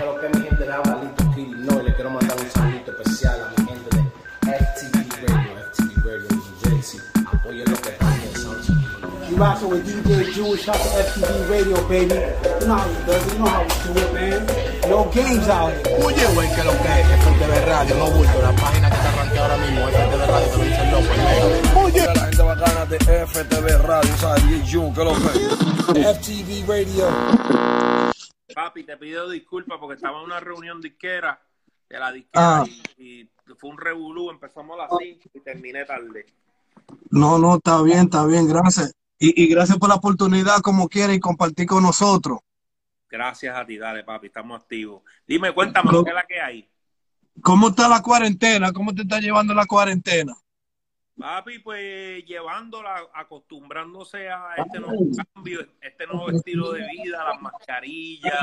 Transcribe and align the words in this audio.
Pero 0.00 0.18
que 0.18 0.28
mi 0.30 0.46
gente 0.46 0.64
de 0.64 0.72
Abalito 0.72 1.30
Kill, 1.34 1.66
no, 1.66 1.78
y 1.78 1.84
le 1.84 1.94
quiero 1.94 2.08
mandar 2.08 2.34
un 2.34 2.50
saludito 2.50 2.90
especial 2.90 3.38
a 3.38 3.50
mi 3.50 3.68
gente 3.68 3.96
de 3.96 4.00
FTV 4.56 5.28
Radio, 5.28 5.52
FTV 5.74 6.04
Radio 6.06 6.28
New 6.30 6.42
Jersey. 6.64 7.00
Apoyen 7.30 7.70
lo 7.70 7.76
que 7.76 7.90
están 7.90 8.20
pensando. 8.20 8.60
You 9.28 9.36
rockin' 9.36 9.68
with 9.68 9.84
DJ 9.84 10.32
Jewish, 10.32 10.64
shout 10.64 10.76
to 10.76 10.88
FTV 11.04 11.50
Radio, 11.50 11.76
baby. 11.86 12.14
You 12.16 12.66
know 12.66 12.76
how 12.76 12.88
we 12.88 12.96
do 13.04 13.12
it, 13.12 13.30
you 13.30 13.38
know 13.40 13.46
how 13.46 13.60
we 13.60 13.92
do 13.92 14.00
it, 14.00 14.14
man. 14.14 14.46
No 14.88 15.04
games 15.12 15.48
out 15.50 15.70
here. 15.70 16.00
Oye, 16.02 16.26
güey, 16.32 16.48
que 16.54 16.64
lo 16.64 16.72
que 16.80 16.92
es 16.96 17.06
FTV 17.20 17.66
Radio, 17.66 17.94
no 17.96 18.10
bulto, 18.10 18.40
la 18.40 18.52
página 18.56 18.88
que 18.88 18.96
te 18.96 19.06
arranqué 19.06 19.38
ahora 19.38 19.56
mismo, 19.58 19.86
FTV 19.86 20.26
Radio, 20.26 20.48
te 20.48 20.56
lo 20.56 20.64
dice 20.64 20.80
el 20.80 20.90
loco, 20.92 21.84
Oye, 21.84 22.06
la 22.06 22.24
gente 22.24 22.42
bacana 22.42 22.86
de 22.86 22.98
FTV 23.26 23.82
Radio, 23.86 24.16
¿sabes? 24.16 24.48
DJ 24.48 24.92
que 24.94 25.04
lo 25.04 25.12
que 25.12 26.00
es. 26.00 26.16
FTV 26.16 26.66
Radio. 26.66 28.19
Papi, 28.54 28.84
te 28.84 28.96
pido 28.96 29.28
disculpas 29.30 29.78
porque 29.78 29.96
estaba 29.96 30.18
en 30.18 30.24
una 30.26 30.40
reunión 30.40 30.80
disquera 30.80 31.40
de 31.88 31.98
la 31.98 32.12
disquera 32.12 32.60
Ah. 32.60 32.64
y, 32.98 33.20
y 33.20 33.30
fue 33.58 33.70
un 33.70 33.78
revolú. 33.78 34.30
Empezamos 34.30 34.78
a 34.78 34.82
las 34.82 34.90
5 34.98 35.28
y 35.34 35.40
terminé 35.40 35.84
tarde. 35.84 36.26
No, 37.10 37.38
no, 37.38 37.56
está 37.56 37.82
bien, 37.82 38.00
está 38.04 38.24
bien, 38.26 38.48
gracias. 38.48 38.94
Y, 39.18 39.42
y 39.44 39.48
gracias 39.48 39.78
por 39.78 39.88
la 39.88 39.96
oportunidad, 39.96 40.58
como 40.60 40.88
quiera, 40.88 41.12
y 41.12 41.20
compartir 41.20 41.66
con 41.66 41.82
nosotros. 41.82 42.38
Gracias 43.08 43.56
a 43.56 43.66
ti, 43.66 43.76
dale, 43.76 44.04
papi, 44.04 44.28
estamos 44.28 44.60
activos. 44.60 45.02
Dime, 45.26 45.52
cuéntame. 45.52 45.90
¿qué 45.90 46.08
es 46.10 46.14
la 46.14 46.26
que 46.26 46.40
hay? 46.40 46.68
¿Cómo 47.42 47.68
está 47.68 47.88
la 47.88 48.02
cuarentena? 48.02 48.72
¿Cómo 48.72 48.94
te 48.94 49.02
está 49.02 49.18
llevando 49.20 49.52
la 49.54 49.66
cuarentena? 49.66 50.34
Papi, 51.20 51.58
pues 51.58 52.24
llevándola, 52.24 53.06
acostumbrándose 53.12 54.30
a 54.30 54.54
este 54.56 54.80
nuevo 54.80 55.04
cambio, 55.34 55.60
este 55.82 56.06
nuevo 56.06 56.30
estilo 56.30 56.72
de 56.72 56.80
vida, 56.88 57.22
las 57.24 57.42
mascarillas, 57.42 58.40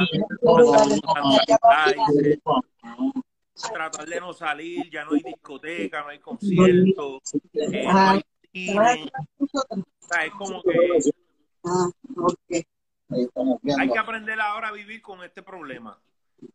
tratar 3.73 4.07
de 4.07 4.19
no 4.19 4.31
salir, 4.33 4.89
ya 4.91 5.05
no 5.05 5.13
hay 5.13 5.23
discoteca, 5.23 6.03
no 6.03 6.09
hay 6.09 6.19
conciertos, 6.19 7.21
eh, 7.53 7.83
no 7.83 7.97
hay 7.99 8.21
cine. 8.53 9.11
O 9.39 9.47
sea, 10.01 10.25
es 10.25 10.31
como 10.33 10.61
que 12.47 12.67
hay 13.79 13.89
que 13.89 13.99
aprender 13.99 14.39
ahora 14.39 14.67
a 14.67 14.71
vivir 14.71 15.01
con 15.01 15.23
este 15.23 15.41
problema. 15.41 15.99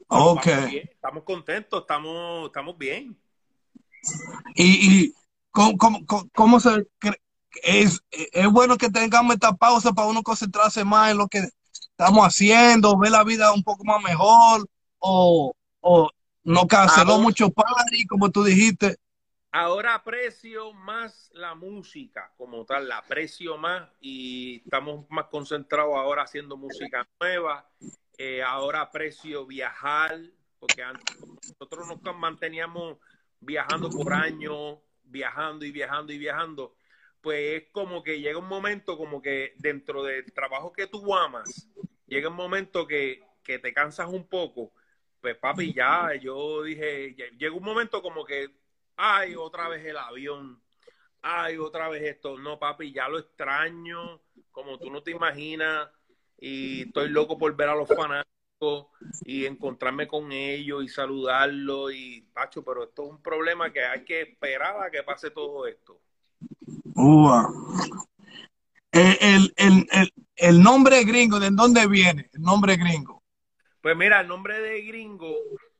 Ok. 0.06 0.46
Estamos, 0.46 1.24
contentos, 1.24 1.80
estamos, 1.80 2.46
estamos 2.46 2.78
bien. 2.78 3.16
Y, 4.54 5.06
y 5.06 5.14
¿cómo, 5.52 5.76
cómo- 5.78 6.06
cómo- 6.06 6.28
cómo 6.34 6.60
se 6.60 6.86
es, 7.62 8.02
es 8.10 8.48
bueno 8.50 8.76
que 8.78 8.90
tengamos 8.90 9.34
esta 9.34 9.52
pausa 9.52 9.92
para 9.92 10.08
uno 10.08 10.22
concentrarse 10.22 10.84
más 10.84 11.10
en 11.12 11.18
lo 11.18 11.28
que 11.28 11.48
estamos 11.70 12.26
haciendo, 12.26 12.98
ver 12.98 13.10
la 13.12 13.24
vida 13.24 13.52
un 13.52 13.62
poco 13.62 13.84
más 13.84 14.02
mejor, 14.02 14.66
o, 14.98 15.54
o 15.80 16.10
no 16.44 16.66
canceló 16.66 17.12
Ahora- 17.12 17.22
mucho 17.22 17.50
party, 17.50 18.06
como 18.06 18.30
tú 18.30 18.42
dijiste. 18.42 18.96
Ahora 19.54 19.96
aprecio 19.96 20.72
más 20.72 21.30
la 21.34 21.54
música 21.54 22.32
como 22.38 22.64
tal, 22.64 22.88
la 22.88 22.98
aprecio 22.98 23.58
más 23.58 23.86
y 24.00 24.62
estamos 24.64 25.04
más 25.10 25.26
concentrados 25.26 25.94
ahora 25.94 26.22
haciendo 26.22 26.56
música 26.56 27.06
nueva. 27.20 27.68
Eh, 28.16 28.42
ahora 28.42 28.80
aprecio 28.80 29.44
viajar, 29.44 30.18
porque 30.58 30.82
antes 30.82 31.04
nosotros 31.60 31.86
nos 32.02 32.16
manteníamos 32.16 32.96
viajando 33.40 33.90
por 33.90 34.14
años, 34.14 34.78
viajando 35.12 35.64
y 35.64 35.70
viajando 35.70 36.12
y 36.12 36.18
viajando. 36.18 36.74
Pues 37.20 37.62
es 37.62 37.68
como 37.70 38.02
que 38.02 38.20
llega 38.20 38.38
un 38.38 38.48
momento 38.48 38.98
como 38.98 39.22
que 39.22 39.54
dentro 39.58 40.02
del 40.02 40.32
trabajo 40.32 40.72
que 40.72 40.88
tú 40.88 41.14
amas, 41.14 41.68
llega 42.06 42.28
un 42.28 42.34
momento 42.34 42.86
que, 42.86 43.22
que 43.44 43.60
te 43.60 43.72
cansas 43.72 44.08
un 44.08 44.26
poco. 44.28 44.72
Pues 45.20 45.36
papi, 45.36 45.72
ya, 45.72 46.14
yo 46.20 46.64
dije, 46.64 47.14
llega 47.38 47.54
un 47.54 47.62
momento 47.62 48.02
como 48.02 48.24
que 48.24 48.50
ay, 48.96 49.34
otra 49.34 49.68
vez 49.68 49.84
el 49.84 49.96
avión, 49.96 50.60
ay, 51.22 51.58
otra 51.58 51.88
vez 51.88 52.02
esto. 52.02 52.38
No, 52.38 52.58
papi, 52.58 52.92
ya 52.92 53.08
lo 53.08 53.18
extraño, 53.18 54.20
como 54.50 54.78
tú 54.78 54.90
no 54.90 55.02
te 55.02 55.10
imaginas, 55.10 55.88
y 56.38 56.82
estoy 56.82 57.08
loco 57.08 57.38
por 57.38 57.54
ver 57.56 57.68
a 57.68 57.74
los 57.74 57.88
fanáticos 57.88 58.31
y 59.24 59.46
encontrarme 59.46 60.06
con 60.06 60.32
ellos 60.32 60.84
y 60.84 60.88
saludarlos, 60.88 61.92
y 61.94 62.22
Pacho, 62.32 62.64
pero 62.64 62.84
esto 62.84 63.04
es 63.04 63.10
un 63.10 63.22
problema 63.22 63.72
que 63.72 63.84
hay 63.84 64.04
que 64.04 64.22
esperar 64.22 64.82
a 64.82 64.90
que 64.90 65.02
pase 65.02 65.30
todo 65.30 65.66
esto. 65.66 66.00
Ua. 66.94 67.48
El, 68.92 69.16
el, 69.20 69.54
el, 69.56 69.86
el, 69.92 70.12
el 70.36 70.62
nombre 70.62 71.02
gringo, 71.04 71.40
¿de 71.40 71.50
dónde 71.50 71.86
viene? 71.86 72.28
El 72.32 72.42
nombre 72.42 72.76
gringo. 72.76 73.22
Pues 73.80 73.96
mira, 73.96 74.20
el 74.20 74.28
nombre 74.28 74.60
de 74.60 74.82
gringo 74.82 75.34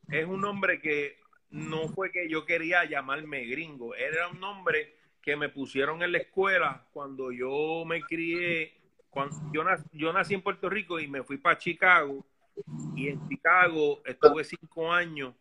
es 0.09 0.27
un 0.27 0.41
nombre 0.41 0.81
que 0.81 1.19
no 1.51 1.89
fue 1.89 2.11
que 2.11 2.29
yo 2.29 2.45
quería 2.45 2.85
llamarme 2.85 3.45
gringo, 3.45 3.95
era 3.95 4.29
un 4.29 4.41
nombre 4.41 4.97
que 5.21 5.37
me 5.37 5.49
pusieron 5.51 6.03
en 6.03 6.13
la 6.13 6.19
escuela 6.19 6.87
cuando 6.93 7.31
yo 7.31 7.85
me 7.87 8.01
crié, 8.01 8.73
cuando 9.11 9.37
yo, 9.53 9.63
nac- 9.63 9.85
yo 9.93 10.13
nací 10.13 10.35
en 10.35 10.43
Puerto 10.43 10.69
Rico 10.69 10.99
y 10.99 11.07
me 11.07 11.23
fui 11.23 11.37
para 11.37 11.59
Chicago 11.59 12.25
y 12.97 13.09
en 13.09 13.29
Chicago 13.29 14.01
estuve 14.05 14.45
cinco 14.45 14.93
años 14.93 15.35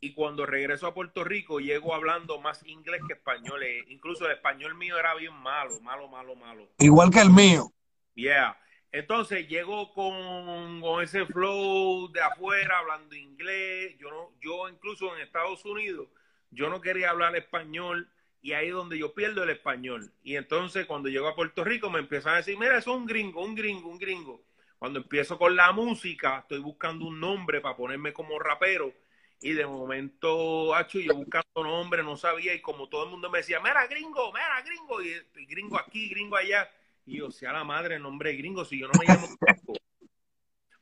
y 0.00 0.12
cuando 0.12 0.44
regreso 0.44 0.86
a 0.86 0.94
Puerto 0.94 1.24
Rico 1.24 1.60
llego 1.60 1.94
hablando 1.94 2.40
más 2.40 2.62
inglés 2.66 3.00
que 3.06 3.14
español, 3.14 3.62
eh, 3.62 3.84
incluso 3.88 4.26
el 4.26 4.32
español 4.32 4.74
mío 4.74 4.98
era 4.98 5.14
bien 5.14 5.34
malo, 5.34 5.80
malo, 5.80 6.08
malo, 6.08 6.34
malo. 6.34 6.68
Igual 6.78 7.10
que 7.10 7.20
el 7.20 7.30
mío. 7.30 7.72
Yeah. 8.14 8.56
Entonces 8.92 9.48
llego 9.48 9.92
con, 9.92 10.80
con 10.80 11.02
ese 11.02 11.26
flow 11.26 12.12
de 12.12 12.20
afuera, 12.20 12.78
hablando 12.78 13.16
inglés. 13.16 13.96
Yo 13.98 14.10
no, 14.10 14.30
yo 14.40 14.68
incluso 14.68 15.14
en 15.14 15.22
Estados 15.22 15.64
Unidos, 15.64 16.08
yo 16.50 16.68
no 16.68 16.80
quería 16.80 17.10
hablar 17.10 17.34
español 17.34 18.08
y 18.40 18.52
ahí 18.52 18.68
es 18.68 18.74
donde 18.74 18.98
yo 18.98 19.14
pierdo 19.14 19.42
el 19.42 19.50
español. 19.50 20.12
Y 20.22 20.36
entonces 20.36 20.86
cuando 20.86 21.08
llego 21.08 21.28
a 21.28 21.34
Puerto 21.34 21.64
Rico 21.64 21.88
me 21.88 22.00
empiezan 22.00 22.34
a 22.34 22.36
decir, 22.36 22.58
mira, 22.58 22.76
eso 22.76 22.92
es 22.92 22.96
un 22.98 23.06
gringo, 23.06 23.42
un 23.42 23.54
gringo, 23.54 23.88
un 23.88 23.98
gringo. 23.98 24.42
Cuando 24.84 24.98
empiezo 24.98 25.38
con 25.38 25.56
la 25.56 25.72
música, 25.72 26.40
estoy 26.40 26.58
buscando 26.58 27.06
un 27.06 27.18
nombre 27.18 27.62
para 27.62 27.74
ponerme 27.74 28.12
como 28.12 28.38
rapero. 28.38 28.92
Y 29.40 29.54
de 29.54 29.64
momento, 29.66 30.74
hacho, 30.74 31.00
yo 31.00 31.14
buscando 31.14 31.64
nombre, 31.64 32.02
no 32.02 32.18
sabía. 32.18 32.52
Y 32.52 32.60
como 32.60 32.90
todo 32.90 33.04
el 33.04 33.10
mundo 33.10 33.30
me 33.30 33.38
decía, 33.38 33.60
mira, 33.60 33.86
gringo, 33.86 34.30
mira, 34.30 34.60
gringo. 34.60 35.00
Y, 35.00 35.40
y 35.40 35.46
gringo 35.46 35.78
aquí, 35.78 36.10
gringo 36.10 36.36
allá. 36.36 36.68
Y 37.06 37.16
yo, 37.16 37.30
sea 37.30 37.54
la 37.54 37.64
madre, 37.64 37.98
nombre 37.98 38.36
gringo, 38.36 38.62
si 38.66 38.78
yo 38.78 38.88
no 38.88 38.92
me 39.00 39.06
llamo 39.06 39.26
gringo. 39.40 39.72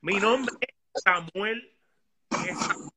Mi 0.00 0.16
nombre 0.16 0.52
es 0.60 1.02
Samuel. 1.04 1.72
es 2.44 2.58
Samuel. 2.58 2.90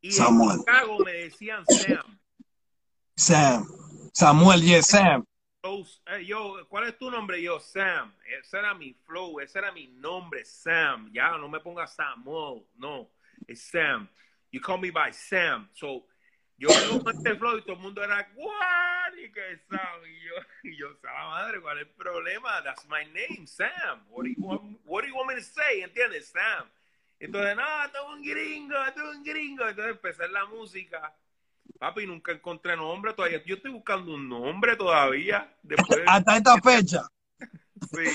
Y 0.00 0.10
Samuel. 0.10 0.50
en 0.50 0.58
Chicago 0.58 0.98
me 1.04 1.12
decían 1.12 1.64
Sam. 1.64 2.18
Sam. 3.14 3.68
Samuel, 4.12 4.62
yes, 4.62 4.88
Sam. 4.88 5.24
So, 5.64 5.84
eh, 6.06 6.24
yo, 6.24 6.64
¿cuál 6.68 6.88
es 6.88 6.96
tu 6.98 7.10
nombre? 7.10 7.42
Yo, 7.42 7.58
Sam. 7.58 8.14
Ese 8.40 8.58
era 8.58 8.74
mi 8.74 8.94
flow, 9.04 9.40
ese 9.40 9.58
era 9.58 9.72
mi 9.72 9.88
nombre, 9.88 10.44
Sam. 10.44 11.10
Ya, 11.12 11.36
no 11.36 11.48
me 11.48 11.58
pongas 11.58 11.96
Samuel, 11.96 12.64
no, 12.76 13.10
es 13.46 13.62
Sam. 13.62 14.08
You 14.52 14.60
call 14.60 14.78
me 14.78 14.90
by 14.90 15.12
Sam. 15.12 15.68
So, 15.74 16.06
yo 16.56 16.68
vengo 16.68 17.10
este 17.10 17.34
flow 17.34 17.58
y 17.58 17.62
todo 17.62 17.72
el 17.72 17.82
mundo 17.82 18.04
era, 18.04 18.30
what? 18.36 19.16
Y 19.16 19.32
que 19.32 19.58
Sam. 19.68 20.00
Y 20.06 20.20
yo, 20.20 20.34
y 20.62 20.76
yo, 20.76 20.96
la 21.02 21.26
madre, 21.26 21.60
¿cuál 21.60 21.78
es 21.78 21.86
el 21.88 21.92
problema? 21.92 22.62
That's 22.62 22.86
my 22.88 23.04
name, 23.06 23.46
Sam. 23.48 24.06
What 24.10 24.26
do 24.26 24.30
you 24.30 24.36
want, 24.38 24.78
what 24.84 25.02
do 25.02 25.08
you 25.08 25.16
want 25.16 25.28
me 25.28 25.34
to 25.34 25.42
say? 25.42 25.82
¿Entiendes? 25.82 26.30
Sam. 26.30 26.70
Entonces, 27.18 27.56
no, 27.56 27.84
es 27.84 27.92
un 28.08 28.22
gringo, 28.22 28.76
es 28.84 28.96
un 28.96 29.24
gringo. 29.24 29.66
Entonces 29.66 29.96
empecé 29.96 30.28
la 30.28 30.44
música. 30.46 31.12
Papi, 31.78 32.06
nunca 32.06 32.32
encontré 32.32 32.76
nombre 32.76 33.14
todavía. 33.14 33.42
Yo 33.44 33.54
estoy 33.54 33.70
buscando 33.70 34.12
un 34.12 34.28
nombre 34.28 34.76
todavía. 34.76 35.54
Después, 35.62 36.00
Hasta 36.06 36.36
esta 36.36 36.60
fecha. 36.60 37.02
sí. 37.92 38.10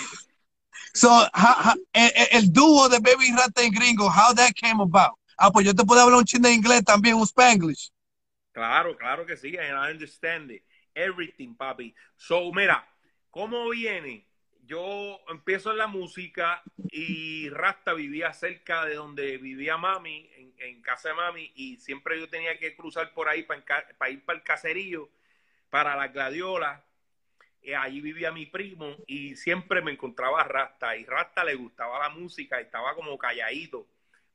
So, 0.93 1.09
how- 1.09 1.29
how- 1.33 1.79
el, 1.93 2.51
dúo 2.51 2.89
de 2.89 2.99
Baby 2.99 3.31
Rata 3.31 3.63
y 3.63 3.69
Gringo, 3.69 4.07
how 4.07 4.33
that 4.35 4.53
came 4.53 4.81
about. 4.81 5.17
Ah, 5.37 5.49
pues 5.51 5.65
yo 5.65 5.73
te 5.73 5.83
puedo 5.83 6.01
hablar 6.01 6.19
un 6.19 6.25
chin 6.25 6.41
de 6.41 6.53
inglés 6.53 6.83
también, 6.83 7.15
un 7.15 7.25
spanglish. 7.25 7.89
Claro, 8.51 8.95
claro 8.97 9.25
que 9.25 9.35
sí. 9.35 9.57
And 9.57 9.77
I 9.77 9.91
understand 9.91 10.51
it. 10.51 10.63
Everything, 10.93 11.55
papi. 11.55 11.95
So, 12.17 12.51
mira, 12.53 12.87
¿cómo 13.31 13.69
viene? 13.69 14.27
Yo 14.65 15.19
empiezo 15.27 15.71
en 15.71 15.77
la 15.77 15.87
música 15.87 16.63
y 16.89 17.49
Rasta 17.49 17.93
vivía 17.93 18.31
cerca 18.33 18.85
de 18.85 18.95
donde 18.95 19.37
vivía 19.37 19.75
mami, 19.75 20.29
en, 20.57 20.81
casa 20.81 21.09
de 21.09 21.15
mami, 21.15 21.51
y 21.55 21.77
siempre 21.77 22.17
yo 22.17 22.29
tenía 22.29 22.57
que 22.57 22.75
cruzar 22.75 23.13
por 23.13 23.27
ahí 23.27 23.43
para 23.43 24.09
ir 24.09 24.23
para 24.23 24.37
el 24.37 24.43
caserío, 24.43 25.09
para 25.69 25.95
la 25.97 26.07
gladiola. 26.07 26.85
Y 27.61 27.73
allí 27.73 27.99
vivía 27.99 28.31
mi 28.31 28.45
primo 28.45 28.95
y 29.07 29.35
siempre 29.35 29.81
me 29.81 29.91
encontraba 29.91 30.43
Rasta. 30.43 30.95
Y 30.95 31.05
Rasta 31.05 31.43
le 31.43 31.55
gustaba 31.55 31.99
la 31.99 32.09
música 32.09 32.59
y 32.59 32.63
estaba 32.63 32.95
como 32.95 33.17
calladito. 33.17 33.87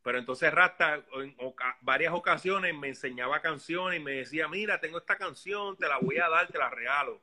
Pero 0.02 0.18
entonces 0.18 0.52
Rasta 0.52 1.04
en 1.14 1.36
varias 1.80 2.12
ocasiones 2.12 2.74
me 2.74 2.88
enseñaba 2.88 3.40
canciones 3.40 4.00
y 4.00 4.02
me 4.02 4.12
decía, 4.12 4.48
mira, 4.48 4.80
tengo 4.80 4.98
esta 4.98 5.16
canción, 5.16 5.76
te 5.76 5.88
la 5.88 5.98
voy 5.98 6.18
a 6.18 6.28
dar, 6.28 6.48
te 6.48 6.58
la 6.58 6.70
regalo. 6.70 7.20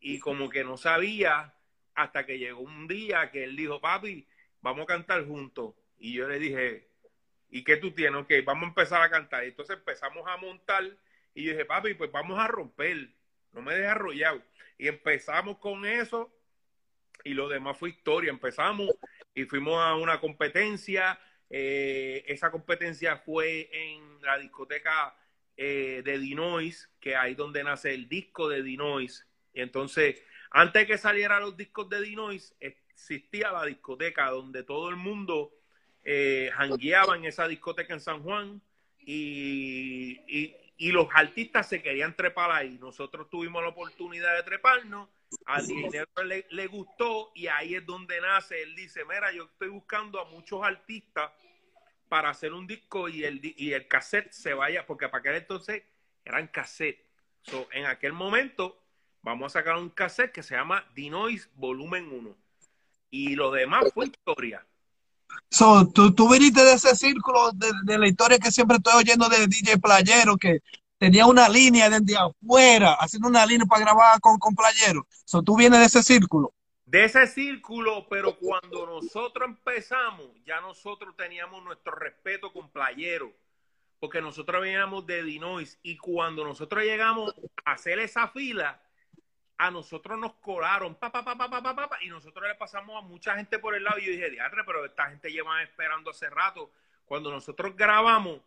Y 0.00 0.18
como 0.18 0.48
que 0.48 0.64
no 0.64 0.76
sabía 0.76 1.54
hasta 1.94 2.24
que 2.26 2.38
llegó 2.38 2.60
un 2.60 2.88
día 2.88 3.30
que 3.30 3.44
él 3.44 3.56
dijo, 3.56 3.80
papi, 3.80 4.26
vamos 4.60 4.84
a 4.84 4.86
cantar 4.86 5.24
juntos. 5.26 5.74
Y 5.98 6.14
yo 6.14 6.28
le 6.28 6.38
dije, 6.38 6.92
¿Y 7.54 7.64
qué 7.64 7.76
tú 7.76 7.92
tienes? 7.92 8.22
Ok, 8.22 8.32
vamos 8.46 8.64
a 8.64 8.68
empezar 8.68 9.02
a 9.02 9.10
cantar. 9.10 9.44
Entonces 9.44 9.76
empezamos 9.76 10.26
a 10.26 10.38
montar 10.38 10.84
y 11.34 11.44
yo 11.44 11.52
dije, 11.52 11.66
papi, 11.66 11.92
pues 11.92 12.10
vamos 12.10 12.38
a 12.38 12.48
romper. 12.48 13.10
No 13.52 13.60
me 13.60 13.74
dejes 13.74 13.90
arrollado. 13.90 14.42
Y 14.78 14.88
empezamos 14.88 15.58
con 15.58 15.84
eso 15.84 16.34
y 17.24 17.34
lo 17.34 17.50
demás 17.50 17.76
fue 17.76 17.90
historia. 17.90 18.30
Empezamos 18.30 18.88
y 19.34 19.44
fuimos 19.44 19.78
a 19.82 19.94
una 19.96 20.18
competencia. 20.18 21.20
Eh, 21.50 22.24
esa 22.26 22.50
competencia 22.50 23.18
fue 23.18 23.68
en 23.70 24.22
la 24.22 24.38
discoteca 24.38 25.14
eh, 25.54 26.00
de 26.02 26.18
Dinois, 26.18 26.90
que 27.00 27.16
ahí 27.16 27.34
donde 27.34 27.62
nace 27.62 27.92
el 27.92 28.08
disco 28.08 28.48
de 28.48 28.62
Dinois. 28.62 29.28
Y 29.52 29.60
entonces, 29.60 30.22
antes 30.54 30.86
que 30.86 30.98
salieran 30.98 31.42
los 31.42 31.56
discos 31.56 31.88
de 31.88 32.02
Dinois, 32.02 32.54
existía 32.60 33.50
la 33.50 33.64
discoteca 33.64 34.28
donde 34.30 34.62
todo 34.62 34.90
el 34.90 34.96
mundo 34.96 35.52
eh, 36.04 36.50
en 36.58 37.24
esa 37.24 37.48
discoteca 37.48 37.94
en 37.94 38.00
San 38.00 38.22
Juan 38.22 38.60
y, 38.98 40.20
y, 40.28 40.56
y, 40.76 40.92
los 40.92 41.08
artistas 41.14 41.68
se 41.68 41.82
querían 41.82 42.14
trepar 42.14 42.50
ahí. 42.50 42.76
Nosotros 42.80 43.30
tuvimos 43.30 43.62
la 43.62 43.70
oportunidad 43.70 44.36
de 44.36 44.42
treparnos, 44.42 45.08
al 45.46 45.66
dinero 45.66 46.06
le, 46.24 46.46
le 46.50 46.66
gustó 46.66 47.32
y 47.34 47.46
ahí 47.46 47.74
es 47.74 47.86
donde 47.86 48.20
nace. 48.20 48.62
Él 48.62 48.74
dice, 48.76 49.04
mira, 49.04 49.32
yo 49.32 49.44
estoy 49.44 49.68
buscando 49.68 50.20
a 50.20 50.26
muchos 50.26 50.62
artistas 50.62 51.30
para 52.08 52.28
hacer 52.28 52.52
un 52.52 52.66
disco 52.66 53.08
y 53.08 53.24
el, 53.24 53.40
y 53.42 53.72
el 53.72 53.88
cassette 53.88 54.32
se 54.32 54.52
vaya, 54.52 54.84
porque 54.86 55.08
para 55.08 55.20
aquel 55.20 55.36
entonces 55.36 55.82
eran 56.24 56.48
cassette. 56.48 57.06
So, 57.40 57.68
en 57.72 57.86
aquel 57.86 58.12
momento 58.12 58.81
vamos 59.22 59.52
a 59.52 59.60
sacar 59.60 59.76
un 59.76 59.88
cassette 59.88 60.32
que 60.32 60.42
se 60.42 60.54
llama 60.54 60.84
Dinois 60.94 61.48
Volumen 61.54 62.10
1. 62.12 62.36
Y 63.10 63.34
lo 63.34 63.50
demás 63.50 63.84
fue 63.94 64.06
historia. 64.06 64.66
So, 65.50 65.88
tú, 65.88 66.14
tú 66.14 66.30
viniste 66.30 66.64
de 66.64 66.74
ese 66.74 66.94
círculo 66.94 67.52
de, 67.52 67.70
de, 67.84 67.98
la 67.98 68.08
historia 68.08 68.38
que 68.38 68.50
siempre 68.50 68.76
estoy 68.76 68.94
oyendo 68.94 69.28
de 69.28 69.46
DJ 69.46 69.78
Playero, 69.78 70.36
que 70.36 70.60
tenía 70.98 71.26
una 71.26 71.48
línea 71.48 71.88
desde 71.88 72.16
afuera, 72.16 72.94
haciendo 72.94 73.28
una 73.28 73.44
línea 73.46 73.66
para 73.66 73.84
grabar 73.84 74.20
con, 74.20 74.38
con 74.38 74.54
Playero. 74.54 75.06
So, 75.24 75.42
tú 75.42 75.56
vienes 75.56 75.80
de 75.80 75.86
ese 75.86 76.02
círculo. 76.02 76.52
De 76.84 77.04
ese 77.04 77.26
círculo, 77.26 78.06
pero 78.08 78.36
cuando 78.38 78.86
nosotros 78.86 79.48
empezamos, 79.48 80.28
ya 80.44 80.60
nosotros 80.60 81.14
teníamos 81.16 81.62
nuestro 81.64 81.94
respeto 81.94 82.52
con 82.52 82.70
Playero, 82.70 83.32
porque 83.98 84.20
nosotros 84.20 84.60
veníamos 84.60 85.06
de 85.06 85.22
Dinois 85.22 85.78
y 85.82 85.96
cuando 85.96 86.44
nosotros 86.44 86.82
llegamos 86.82 87.34
a 87.64 87.72
hacer 87.72 87.98
esa 87.98 88.28
fila, 88.28 88.80
a 89.62 89.70
nosotros 89.70 90.18
nos 90.18 90.34
colaron, 90.34 90.96
pa, 90.96 91.12
pa, 91.12 91.24
pa, 91.24 91.36
pa, 91.36 91.48
pa, 91.48 91.62
pa, 91.62 91.88
pa, 91.88 91.98
y 92.02 92.08
nosotros 92.08 92.48
le 92.48 92.56
pasamos 92.56 93.00
a 93.00 93.06
mucha 93.06 93.36
gente 93.36 93.60
por 93.60 93.76
el 93.76 93.84
lado 93.84 94.00
y 94.00 94.06
yo 94.06 94.10
dije, 94.10 94.28
diadre, 94.28 94.64
pero 94.66 94.84
esta 94.84 95.08
gente 95.08 95.30
lleva 95.30 95.62
esperando 95.62 96.10
hace 96.10 96.28
rato. 96.28 96.72
Cuando 97.04 97.30
nosotros 97.30 97.76
grabamos, 97.76 98.40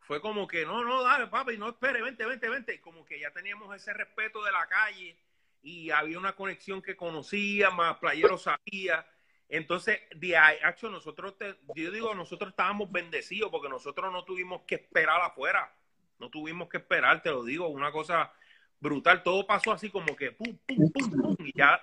fue 0.00 0.20
como 0.20 0.48
que, 0.48 0.66
no, 0.66 0.82
no, 0.82 1.04
dale, 1.04 1.28
papi, 1.28 1.56
no 1.56 1.68
espere, 1.68 2.02
vente, 2.02 2.26
vente, 2.26 2.48
vente. 2.48 2.80
Como 2.80 3.04
que 3.04 3.20
ya 3.20 3.30
teníamos 3.30 3.74
ese 3.76 3.94
respeto 3.94 4.42
de 4.42 4.50
la 4.50 4.66
calle 4.66 5.16
y 5.62 5.90
había 5.90 6.18
una 6.18 6.34
conexión 6.34 6.82
que 6.82 6.96
conocía, 6.96 7.70
más 7.70 7.98
playero 7.98 8.36
sabía. 8.36 9.06
Entonces, 9.48 10.00
de 10.16 10.36
hecho, 10.68 10.90
nosotros, 10.90 11.38
te, 11.38 11.54
yo 11.76 11.92
digo, 11.92 12.12
nosotros 12.12 12.50
estábamos 12.50 12.90
bendecidos 12.90 13.52
porque 13.52 13.68
nosotros 13.68 14.12
no 14.12 14.24
tuvimos 14.24 14.62
que 14.62 14.74
esperar 14.74 15.20
afuera. 15.20 15.72
No 16.18 16.28
tuvimos 16.28 16.68
que 16.68 16.78
esperar, 16.78 17.22
te 17.22 17.30
lo 17.30 17.44
digo, 17.44 17.68
una 17.68 17.92
cosa 17.92 18.32
brutal. 18.80 19.22
Todo 19.22 19.46
pasó 19.46 19.72
así 19.72 19.90
como 19.90 20.14
que 20.16 20.32
pum, 20.32 20.56
pum, 20.66 20.92
pum, 20.92 21.10
pum. 21.10 21.36
Y 21.46 21.56
ya 21.56 21.82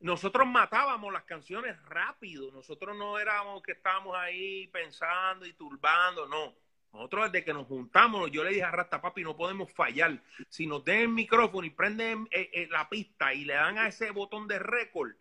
nosotros 0.00 0.46
matábamos 0.46 1.12
las 1.12 1.24
canciones 1.24 1.76
rápido. 1.84 2.50
Nosotros 2.52 2.96
no 2.96 3.18
éramos 3.18 3.62
que 3.62 3.72
estábamos 3.72 4.16
ahí 4.16 4.68
pensando 4.68 5.46
y 5.46 5.52
turbando, 5.54 6.26
no. 6.26 6.54
Nosotros 6.92 7.32
desde 7.32 7.44
que 7.44 7.52
nos 7.52 7.66
juntamos, 7.66 8.30
yo 8.30 8.42
le 8.42 8.50
dije 8.50 8.62
a 8.62 8.70
Rasta 8.70 9.02
Papi, 9.02 9.22
no 9.22 9.36
podemos 9.36 9.70
fallar. 9.72 10.22
Si 10.48 10.66
nos 10.66 10.84
den 10.84 11.00
el 11.00 11.08
micrófono 11.08 11.66
y 11.66 11.70
prenden 11.70 12.28
eh, 12.30 12.48
eh, 12.52 12.68
la 12.70 12.88
pista 12.88 13.34
y 13.34 13.44
le 13.44 13.54
dan 13.54 13.78
a 13.78 13.88
ese 13.88 14.10
botón 14.12 14.48
de 14.48 14.58
récord, 14.58 15.12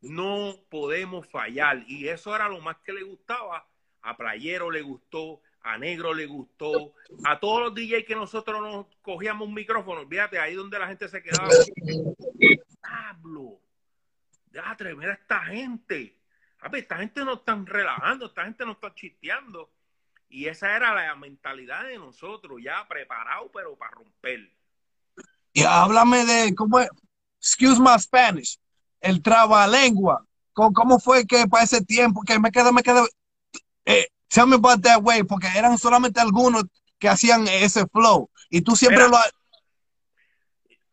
no 0.00 0.56
podemos 0.70 1.28
fallar. 1.28 1.84
Y 1.86 2.08
eso 2.08 2.34
era 2.34 2.48
lo 2.48 2.60
más 2.60 2.76
que 2.78 2.92
le 2.92 3.02
gustaba. 3.02 3.68
A 4.02 4.16
Playero 4.16 4.70
le 4.70 4.82
gustó, 4.82 5.42
a 5.62 5.78
Negro 5.78 6.12
le 6.12 6.26
gustó, 6.26 6.94
a 7.24 7.38
todos 7.38 7.60
los 7.60 7.74
DJs 7.74 8.04
que 8.04 8.14
nosotros 8.14 8.60
nos 8.60 8.86
cogíamos 9.00 9.46
un 9.46 9.54
micrófono, 9.54 10.06
fíjate, 10.08 10.38
ahí 10.38 10.54
donde 10.54 10.78
la 10.78 10.88
gente 10.88 11.08
se 11.08 11.22
quedaba. 11.22 11.48
Pablo, 12.80 13.60
déjate, 14.50 14.94
mira 14.94 15.14
esta 15.14 15.40
gente. 15.44 16.18
A 16.60 16.68
ver, 16.68 16.82
esta 16.82 16.96
gente 16.98 17.24
no 17.24 17.34
está 17.34 17.60
relajando, 17.64 18.26
esta 18.26 18.44
gente 18.44 18.64
no 18.64 18.72
está 18.72 18.94
chisteando. 18.94 19.70
Y 20.28 20.46
esa 20.46 20.74
era 20.74 20.94
la 20.94 21.14
mentalidad 21.16 21.84
de 21.84 21.98
nosotros, 21.98 22.58
ya 22.62 22.86
preparado, 22.88 23.50
pero 23.52 23.76
para 23.76 23.92
romper. 23.92 24.50
Y 25.52 25.62
háblame 25.62 26.24
de, 26.24 26.54
¿cómo 26.54 26.80
es? 26.80 26.88
Excuse 27.38 27.80
my 27.80 27.98
Spanish, 27.98 28.58
el 29.00 29.22
trabalengua. 29.22 30.24
¿Cómo, 30.52 30.72
¿Cómo 30.72 30.98
fue 30.98 31.26
que 31.26 31.46
para 31.46 31.64
ese 31.64 31.84
tiempo, 31.84 32.22
que 32.22 32.38
me 32.38 32.50
quedo, 32.50 32.72
me 32.72 32.82
quedo, 32.82 33.06
eh, 33.84 34.08
tell 34.32 34.46
me 34.46 34.56
about 34.56 34.82
that 34.82 35.02
way, 35.02 35.22
porque 35.22 35.46
eran 35.54 35.78
solamente 35.78 36.20
algunos 36.20 36.64
que 36.98 37.08
hacían 37.08 37.46
ese 37.48 37.86
flow. 37.86 38.30
Y 38.50 38.62
tú 38.62 38.76
siempre 38.76 39.04
Mira, 39.04 39.10
lo... 39.10 39.18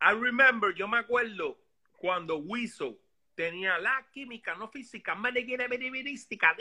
I 0.02 0.14
remember, 0.18 0.74
yo 0.74 0.88
me 0.88 0.98
acuerdo 0.98 1.58
cuando 1.98 2.38
Wiso 2.38 2.98
tenía 3.34 3.78
la 3.78 4.06
química, 4.12 4.54
no 4.54 4.68
física, 4.68 5.14
lingüística, 5.14 6.56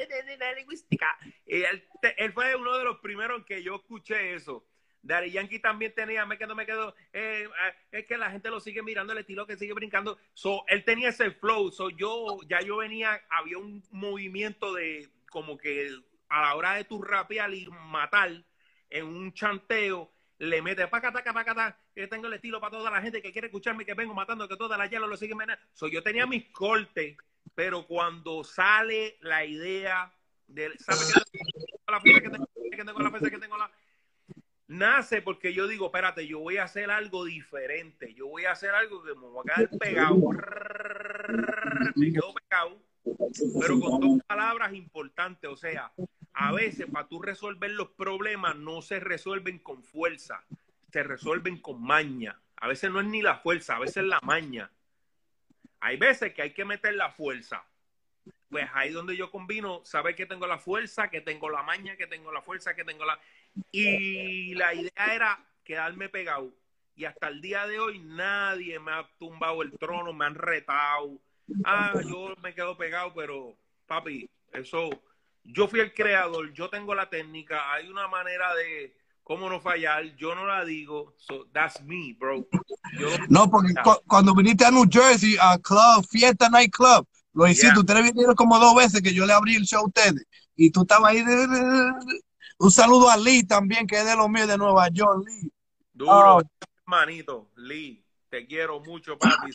lingüística. 0.56 1.18
Él, 1.46 1.84
él, 2.18 2.34
fue 2.34 2.56
uno 2.56 2.78
de 2.78 2.84
los 2.86 3.00
primeros 3.00 3.46
que 3.46 3.64
yo 3.64 3.76
escuché 3.76 4.36
eso. 4.36 4.66
Daddy 5.02 5.32
Yankee 5.32 5.60
también 5.60 5.94
tenía, 5.96 6.26
me 6.26 6.38
quedo, 6.38 6.56
me 6.56 6.66
quedo, 6.66 6.94
eh, 7.14 7.48
es 7.92 8.06
que 8.06 8.18
la 8.18 8.32
gente 8.32 8.50
lo 8.50 8.60
sigue 8.60 8.84
mirando, 8.84 9.14
el 9.14 9.20
estilo 9.20 9.48
que 9.48 9.58
sigue 9.58 9.74
brincando. 9.74 10.18
So, 10.34 10.66
él 10.68 10.84
tenía 10.84 11.10
ese 11.10 11.32
flow, 11.32 11.72
so, 11.72 11.90
yo, 11.90 12.38
ya 12.48 12.60
yo 12.62 12.78
venía, 12.78 13.22
había 13.30 13.58
un 13.58 13.82
movimiento 13.92 14.74
de 14.74 15.10
como 15.30 15.58
que 15.58 15.90
a 16.30 16.42
la 16.42 16.56
hora 16.56 16.76
de 16.76 16.86
tu 16.86 17.02
rapear 17.02 17.54
y 17.54 17.68
matar 17.68 18.32
en 18.90 19.06
un 19.06 19.34
chanteo, 19.34 20.12
le 20.40 20.62
mete 20.62 20.88
pacata, 20.88 21.22
pacata, 21.22 21.78
que 21.94 22.08
tengo 22.08 22.28
el 22.28 22.34
estilo 22.34 22.62
para 22.62 22.72
toda 22.72 22.92
la 22.92 23.02
gente 23.02 23.22
que 23.22 23.32
quiere 23.32 23.48
escucharme, 23.48 23.86
que 23.86 23.94
vengo 23.94 24.14
matando, 24.14 24.48
que 24.48 24.56
toda 24.56 24.78
la 24.78 24.88
hielo 24.88 25.08
lo 25.08 25.18
siguen. 25.18 25.40
So, 25.74 25.88
yo 25.88 26.02
tenía 26.02 26.26
mis 26.26 26.50
cortes, 26.50 27.18
pero 27.54 27.86
cuando 27.86 28.44
sale 28.44 29.18
la 29.22 29.46
idea 29.46 30.14
de, 30.48 30.78
¿sabes? 30.80 31.14
La 31.88 32.00
fecha 32.00 32.22
que 32.22 32.30
tengo, 32.30 32.48
que. 32.48 33.80
Nace 34.70 35.24
porque 35.24 35.52
yo 35.52 35.68
digo, 35.68 35.88
espérate, 35.88 36.28
yo 36.28 36.40
voy 36.40 36.58
a 36.58 36.66
hacer 36.66 36.92
algo 36.92 37.26
diferente, 37.26 38.14
yo 38.14 38.28
voy 38.28 38.46
a 38.46 38.52
hacer 38.52 38.70
algo 38.70 39.04
que 39.04 39.16
me 39.16 39.26
va 39.28 39.42
a 39.42 39.44
quedar 39.44 39.80
pegado, 39.80 40.16
me 41.96 42.14
quedo 42.14 42.34
pegado, 42.36 42.80
pero 43.60 43.80
con 43.80 44.00
dos 44.00 44.20
palabras 44.28 44.72
importantes, 44.76 45.50
o 45.50 45.58
sea, 45.58 45.92
a 46.40 46.54
veces 46.54 46.88
para 46.90 47.06
tú 47.06 47.22
resolver 47.22 47.70
los 47.72 47.90
problemas 47.90 48.56
no 48.56 48.82
se 48.82 49.02
resuelven 49.02 49.60
con 49.60 49.84
fuerza, 49.84 50.42
se 50.90 51.04
resuelven 51.04 51.58
con 51.58 51.84
maña. 51.84 52.40
A 52.56 52.70
veces 52.70 52.90
no 52.92 53.02
es 53.02 53.08
ni 53.08 53.22
la 53.22 53.36
fuerza, 53.36 53.76
a 53.76 53.80
veces 53.80 53.98
es 53.98 54.06
la 54.06 54.22
maña. 54.24 54.72
Hay 55.82 55.98
veces 55.98 56.34
que 56.34 56.42
hay 56.42 56.54
que 56.54 56.64
meter 56.64 56.94
la 56.94 57.12
fuerza. 57.12 57.66
Pues 58.50 58.70
ahí 58.74 58.92
donde 58.92 59.18
yo 59.18 59.30
combino, 59.30 59.82
saber 59.84 60.16
que 60.16 60.26
tengo 60.26 60.48
la 60.48 60.58
fuerza, 60.58 61.10
que 61.10 61.20
tengo 61.20 61.50
la 61.50 61.62
maña, 61.62 61.98
que 61.98 62.08
tengo 62.08 62.32
la 62.32 62.42
fuerza, 62.42 62.74
que 62.74 62.86
tengo 62.86 63.04
la... 63.04 63.20
Y 63.72 64.56
la 64.56 64.74
idea 64.74 65.14
era 65.14 65.46
quedarme 65.66 66.08
pegado. 66.08 66.54
Y 66.96 67.04
hasta 67.04 67.28
el 67.28 67.42
día 67.42 67.68
de 67.68 67.82
hoy 67.82 68.00
nadie 68.00 68.80
me 68.80 68.94
ha 68.94 69.10
tumbado 69.18 69.62
el 69.62 69.78
trono, 69.78 70.14
me 70.14 70.26
han 70.26 70.36
retado. 70.36 71.20
Ah, 71.66 71.94
yo 72.02 72.34
me 72.42 72.56
quedo 72.56 72.78
pegado, 72.78 73.14
pero 73.14 73.58
papi, 73.88 74.30
eso 74.54 74.90
yo 75.44 75.68
fui 75.68 75.80
el 75.80 75.94
creador, 75.94 76.54
yo 76.54 76.70
tengo 76.70 76.94
la 76.96 77.10
técnica, 77.10 77.72
hay 77.74 77.90
una 77.90 78.08
manera 78.08 78.54
de 78.56 78.96
cómo 79.24 79.50
no 79.50 79.60
fallar, 79.60 80.04
yo 80.16 80.34
no 80.36 80.46
la 80.46 80.66
digo, 80.66 81.16
so 81.18 81.46
that's 81.54 81.82
me, 81.84 82.16
bro. 82.20 82.48
Yo, 82.98 83.08
no, 83.30 83.50
porque 83.50 83.74
cu 83.84 83.92
cuando 84.08 84.34
viniste 84.34 84.66
a 84.66 84.72
New 84.72 84.86
Jersey, 84.90 85.38
a 85.40 85.58
Club, 85.60 86.06
Fiesta 86.10 86.50
Night 86.50 86.72
Club, 86.72 87.08
lo 87.34 87.48
hiciste, 87.48 87.68
yeah. 87.68 87.80
ustedes 87.80 88.04
vinieron 88.04 88.36
como 88.36 88.58
dos 88.58 88.76
veces 88.76 89.02
que 89.02 89.14
yo 89.14 89.26
le 89.26 89.34
abrí 89.34 89.56
el 89.56 89.66
show 89.66 89.82
a 89.82 89.88
ustedes, 89.88 90.26
y 90.56 90.72
tú 90.72 90.82
estabas 90.82 91.12
ahí, 91.12 91.24
de, 91.24 91.94
un 92.58 92.72
saludo 92.72 93.10
a 93.10 93.18
Lee 93.18 93.44
también, 93.44 93.88
que 93.88 93.98
es 93.98 94.06
de 94.06 94.16
los 94.16 94.30
míos 94.30 94.48
de 94.48 94.58
Nueva 94.58 94.90
York, 94.90 95.24
Lee. 95.26 95.52
Duro, 95.94 96.38
oh. 96.38 96.42
hermanito, 96.86 97.52
Lee, 97.56 98.04
te 98.30 98.46
quiero 98.46 98.80
mucho, 98.80 99.18
papi. 99.18 99.52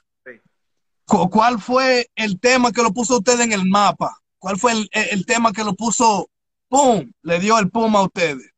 ¿Cuál 1.06 1.60
fue 1.60 2.08
el 2.14 2.40
tema 2.40 2.72
que 2.72 2.82
lo 2.82 2.92
puso 2.92 3.18
usted 3.18 3.38
en 3.40 3.52
el 3.52 3.66
mapa? 3.66 4.16
¿Cuál 4.44 4.58
fue 4.58 4.72
el, 4.92 5.24
tema 5.24 5.54
que 5.54 5.64
lo 5.64 5.72
puso, 5.72 6.28
pum, 6.68 7.10
le 7.22 7.38
dio 7.40 7.58
el 7.58 7.70
pum 7.70 7.96
a 7.96 8.02
ustedes? 8.02 8.52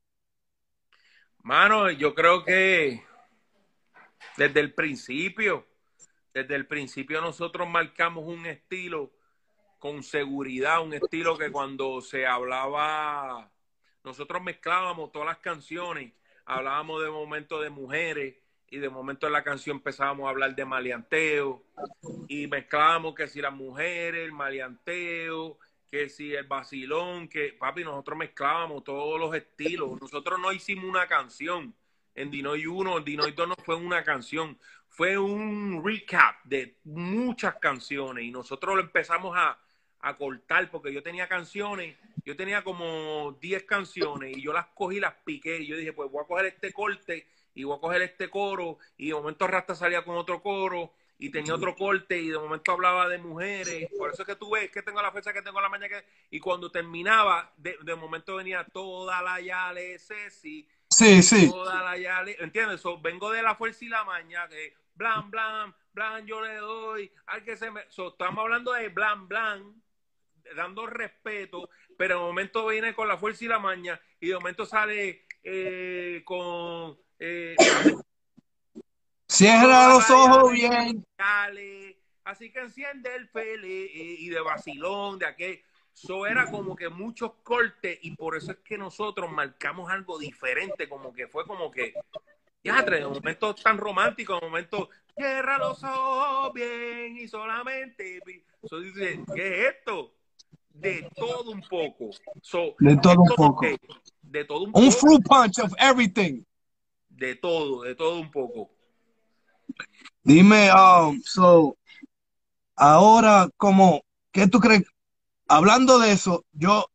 Mano, 1.44 1.88
yo 1.92 2.12
creo 2.12 2.44
que 2.44 3.04
desde 4.36 4.58
el 4.58 4.74
principio, 4.74 5.64
desde 6.34 6.56
el 6.56 6.66
principio 6.66 7.20
nosotros 7.20 7.68
marcamos 7.68 8.24
un 8.26 8.46
estilo 8.46 9.12
con 9.78 10.02
seguridad, 10.02 10.82
un 10.82 10.94
estilo 10.94 11.38
que 11.38 11.52
cuando 11.52 12.00
se 12.00 12.26
hablaba, 12.26 13.48
nosotros 14.02 14.42
mezclábamos 14.42 15.12
todas 15.12 15.28
las 15.28 15.38
canciones, 15.38 16.14
hablábamos 16.46 17.00
de 17.00 17.10
momentos 17.10 17.62
de 17.62 17.70
mujeres 17.70 18.34
y 18.68 18.78
de 18.78 18.88
momento 18.88 19.28
en 19.28 19.34
la 19.34 19.44
canción 19.44 19.76
empezábamos 19.76 20.26
a 20.26 20.30
hablar 20.30 20.56
de 20.56 20.64
maleanteo 20.64 21.62
y 22.26 22.48
mezclábamos 22.48 23.14
que 23.14 23.28
si 23.28 23.40
las 23.40 23.54
mujeres, 23.54 24.24
el 24.24 24.32
maleanteo, 24.32 25.60
que 25.90 26.08
si 26.08 26.34
el 26.34 26.46
vacilón, 26.46 27.28
que 27.28 27.52
papi, 27.52 27.84
nosotros 27.84 28.18
mezclábamos 28.18 28.84
todos 28.84 29.18
los 29.18 29.34
estilos. 29.34 30.00
Nosotros 30.00 30.40
no 30.40 30.52
hicimos 30.52 30.84
una 30.84 31.06
canción. 31.06 31.74
En 32.14 32.30
Dinoy 32.30 32.66
1, 32.66 32.98
en 32.98 33.04
Dinoy 33.04 33.32
2 33.32 33.48
no 33.48 33.54
fue 33.56 33.76
una 33.76 34.02
canción, 34.02 34.58
fue 34.88 35.18
un 35.18 35.82
recap 35.84 36.42
de 36.44 36.78
muchas 36.84 37.56
canciones 37.56 38.24
y 38.24 38.30
nosotros 38.30 38.74
lo 38.74 38.80
empezamos 38.80 39.36
a, 39.36 39.58
a 40.00 40.16
cortar 40.16 40.70
porque 40.70 40.94
yo 40.94 41.02
tenía 41.02 41.28
canciones, 41.28 41.94
yo 42.24 42.34
tenía 42.34 42.64
como 42.64 43.36
10 43.40 43.64
canciones 43.64 44.34
y 44.34 44.40
yo 44.40 44.54
las 44.54 44.66
cogí 44.68 44.98
las 44.98 45.12
piqué 45.26 45.58
y 45.58 45.66
yo 45.66 45.76
dije, 45.76 45.92
pues 45.92 46.10
voy 46.10 46.24
a 46.24 46.26
coger 46.26 46.46
este 46.46 46.72
corte 46.72 47.26
y 47.54 47.64
voy 47.64 47.76
a 47.76 47.80
coger 47.80 48.00
este 48.00 48.30
coro 48.30 48.78
y 48.96 49.08
de 49.08 49.14
momento 49.14 49.46
Rasta 49.46 49.74
salía 49.74 50.02
con 50.02 50.16
otro 50.16 50.42
coro 50.42 50.92
y 51.18 51.30
tenía 51.30 51.54
otro 51.54 51.74
corte 51.74 52.18
y 52.18 52.28
de 52.28 52.38
momento 52.38 52.72
hablaba 52.72 53.08
de 53.08 53.18
mujeres. 53.18 53.88
Por 53.96 54.12
eso 54.12 54.22
es 54.22 54.28
que 54.28 54.36
tú 54.36 54.50
ves 54.50 54.70
que 54.70 54.82
tengo 54.82 55.00
la 55.00 55.12
fecha 55.12 55.32
que 55.32 55.42
tengo 55.42 55.60
la 55.60 55.68
mañana 55.68 55.88
que... 55.88 56.04
Y 56.30 56.40
cuando 56.40 56.70
terminaba, 56.70 57.52
de, 57.56 57.76
de 57.82 57.94
momento 57.94 58.36
venía 58.36 58.64
toda 58.64 59.22
la 59.22 59.40
Yale 59.40 59.98
Ceci. 59.98 60.68
Sí, 60.90 61.22
sí. 61.22 61.50
Toda 61.50 61.82
la 61.82 61.96
Yale... 61.96 62.36
¿Entiendes? 62.40 62.80
So, 62.80 63.00
vengo 63.00 63.30
de 63.30 63.42
la 63.42 63.54
fuerza 63.54 63.84
y 63.84 63.88
la 63.88 64.04
mañana, 64.04 64.48
que 64.48 64.74
blan, 64.94 65.30
blan, 65.30 65.74
blan, 65.92 66.26
yo 66.26 66.42
le 66.42 66.56
doy. 66.56 67.10
Al 67.26 67.42
que 67.44 67.56
se 67.56 67.70
me... 67.70 67.82
So, 67.88 68.08
estamos 68.08 68.42
hablando 68.42 68.72
de 68.72 68.88
blan, 68.90 69.26
blan, 69.26 69.82
dando 70.54 70.86
respeto, 70.86 71.70
pero 71.96 72.16
de 72.16 72.24
momento 72.24 72.66
viene 72.66 72.94
con 72.94 73.08
la 73.08 73.16
fuerza 73.16 73.44
y 73.44 73.48
la 73.48 73.58
maña 73.58 74.00
y 74.20 74.28
de 74.28 74.34
momento 74.34 74.66
sale 74.66 75.26
eh, 75.42 76.22
con... 76.24 76.98
Eh, 77.18 77.56
Cierra 79.28 79.88
los 79.88 80.08
ojos 80.10 80.52
bien. 80.52 81.04
Dale. 81.18 81.98
Así 82.24 82.50
que 82.50 82.60
enciende 82.60 83.14
el 83.14 83.28
pele 83.28 83.84
eh, 83.84 84.16
y 84.18 84.28
de 84.28 84.40
vacilón, 84.40 85.18
de 85.18 85.26
aquel. 85.26 85.60
Eso 85.94 86.26
era 86.26 86.50
como 86.50 86.76
que 86.76 86.88
muchos 86.88 87.32
cortes 87.42 87.98
y 88.02 88.14
por 88.16 88.36
eso 88.36 88.52
es 88.52 88.58
que 88.58 88.76
nosotros 88.76 89.30
marcamos 89.30 89.90
algo 89.90 90.18
diferente, 90.18 90.88
como 90.88 91.12
que 91.12 91.26
fue 91.26 91.46
como 91.46 91.70
que, 91.70 91.94
ya, 92.62 92.82
de 92.82 93.06
momento 93.06 93.54
tan 93.54 93.78
romántico, 93.78 94.34
de 94.34 94.40
momento, 94.46 94.90
cierra 95.16 95.56
los 95.56 95.82
ojos 95.84 96.52
bien 96.52 97.16
y 97.16 97.26
solamente. 97.28 98.20
Eso 98.62 98.80
dice, 98.80 99.20
¿qué 99.34 99.60
es 99.68 99.74
esto? 99.76 100.12
De 100.70 101.08
todo 101.14 101.50
un 101.52 101.62
poco. 101.62 102.10
So, 102.42 102.74
De 102.78 102.96
todo 102.98 103.20
un 103.22 103.34
poco. 103.34 103.60
que- 103.60 103.78
De 104.20 104.44
todo 104.44 104.64
un 104.64 104.66
Un 104.68 104.72
poco. 104.72 104.90
fruit 104.90 105.22
punch 105.26 105.58
of 105.60 105.72
everything. 105.78 106.42
De 107.08 107.36
todo, 107.36 107.82
de 107.84 107.94
todo 107.94 108.18
un 108.20 108.30
poco. 108.30 108.75
Dime, 110.22 110.70
um, 110.72 111.20
so, 111.22 111.76
ahora, 112.74 113.48
como, 113.56 114.02
¿qué 114.32 114.48
tú 114.48 114.58
crees? 114.60 114.82
Hablando 115.48 115.98
de 115.98 116.12
eso, 116.12 116.44
yo 116.52 116.90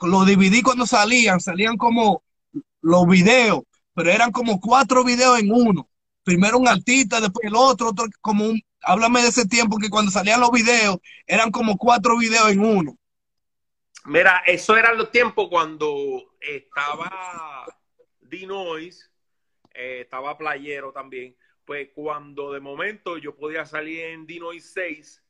lo 0.00 0.24
dividí 0.24 0.62
cuando 0.62 0.86
salían, 0.86 1.40
salían 1.40 1.76
como 1.76 2.22
los 2.80 3.06
videos, 3.06 3.62
pero 3.94 4.10
eran 4.10 4.32
como 4.32 4.60
cuatro 4.60 5.04
videos 5.04 5.38
en 5.40 5.52
uno. 5.52 5.88
Primero 6.24 6.58
un 6.58 6.68
artista, 6.68 7.20
después 7.20 7.46
el 7.46 7.56
otro, 7.56 7.88
otro 7.88 8.06
como 8.20 8.44
un, 8.44 8.60
háblame 8.82 9.22
de 9.22 9.28
ese 9.28 9.46
tiempo 9.46 9.78
que 9.78 9.90
cuando 9.90 10.10
salían 10.10 10.40
los 10.40 10.50
videos, 10.50 10.98
eran 11.26 11.50
como 11.50 11.76
cuatro 11.76 12.16
videos 12.16 12.50
en 12.50 12.60
uno. 12.60 12.98
Mira, 14.04 14.42
eso 14.46 14.76
eran 14.76 14.96
los 14.96 15.10
tiempos 15.10 15.48
cuando 15.50 16.32
estaba 16.40 17.66
Dinois, 18.20 19.10
eh, 19.74 20.00
estaba 20.02 20.38
Playero 20.38 20.92
también. 20.92 21.36
Pues 21.68 21.90
cuando 21.94 22.50
de 22.54 22.60
momento 22.60 23.18
yo 23.18 23.36
podía 23.36 23.66
salir 23.66 24.00
en 24.04 24.24
Dinois 24.24 24.64
6, 24.72 25.22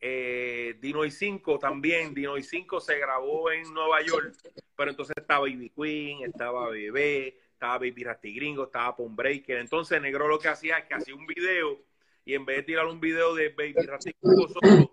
eh, 0.00 0.78
Dinois 0.80 1.18
5 1.18 1.58
también. 1.58 2.14
Dinois 2.14 2.48
5 2.48 2.78
se 2.78 2.96
grabó 2.96 3.50
en 3.50 3.74
Nueva 3.74 4.00
York, 4.00 4.36
pero 4.76 4.92
entonces 4.92 5.16
estaba 5.16 5.48
Ivy 5.48 5.70
Queen, 5.70 6.22
estaba 6.22 6.70
Bebé, 6.70 7.40
estaba 7.50 7.78
Baby 7.78 8.04
Rasty 8.04 8.32
Gringo, 8.36 8.66
estaba 8.66 8.94
Pon 8.94 9.16
Breaker. 9.16 9.58
Entonces 9.58 10.00
Negro 10.00 10.28
lo 10.28 10.38
que 10.38 10.46
hacía 10.46 10.78
es 10.78 10.84
que 10.84 10.94
hacía 10.94 11.16
un 11.16 11.26
video 11.26 11.80
y 12.24 12.34
en 12.34 12.46
vez 12.46 12.58
de 12.58 12.62
tirar 12.62 12.86
un 12.86 13.00
video 13.00 13.34
de 13.34 13.48
Baby 13.48 13.84
Rasty 13.84 14.14
Gringo 14.22 14.46
solo, 14.46 14.92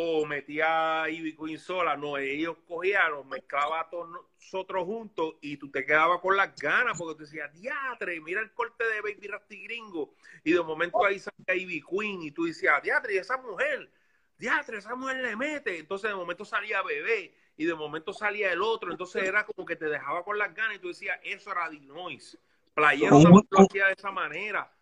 o 0.00 0.24
metía 0.24 1.02
a 1.02 1.10
Ivy 1.10 1.34
Queen 1.34 1.58
sola, 1.58 1.96
no, 1.96 2.18
ellos 2.18 2.56
cogían, 2.68 3.10
los 3.10 3.26
mezclaba 3.26 3.80
a 3.80 3.90
todos 3.90 4.08
nosotros 4.08 4.84
juntos 4.84 5.34
y 5.40 5.56
tú 5.56 5.72
te 5.72 5.84
quedabas 5.84 6.20
con 6.20 6.36
las 6.36 6.54
ganas 6.54 6.96
porque 6.96 7.16
tú 7.16 7.24
decías, 7.24 7.52
diatre, 7.52 8.20
mira 8.20 8.40
el 8.40 8.52
corte 8.52 8.84
de 8.84 9.00
Baby 9.00 9.26
Rasty 9.26 9.64
Gringo 9.64 10.14
y 10.44 10.52
de 10.52 10.62
momento 10.62 11.04
ahí 11.04 11.18
salía 11.18 11.60
Ivy 11.64 11.82
Queen 11.82 12.22
y 12.22 12.30
tú 12.30 12.44
decías, 12.44 12.80
diatre, 12.80 13.14
y 13.14 13.18
esa 13.18 13.38
mujer, 13.38 13.90
diatre, 14.38 14.78
esa 14.78 14.94
mujer 14.94 15.16
le 15.16 15.34
mete, 15.34 15.80
entonces 15.80 16.08
de 16.08 16.14
momento 16.14 16.44
salía 16.44 16.80
Bebé 16.82 17.34
y 17.56 17.64
de 17.64 17.74
momento 17.74 18.12
salía 18.12 18.52
el 18.52 18.62
otro, 18.62 18.92
entonces 18.92 19.24
era 19.24 19.44
como 19.44 19.66
que 19.66 19.74
te 19.74 19.86
dejaba 19.86 20.22
con 20.22 20.38
las 20.38 20.54
ganas 20.54 20.76
y 20.76 20.78
tú 20.78 20.86
decías, 20.86 21.18
eso 21.24 21.50
era 21.50 21.68
Dinois, 21.68 22.38
Playero 22.72 23.20
también 23.20 23.48
lo 23.50 23.62
hacía 23.62 23.86
de 23.86 23.94
esa 23.94 24.12
manera, 24.12 24.72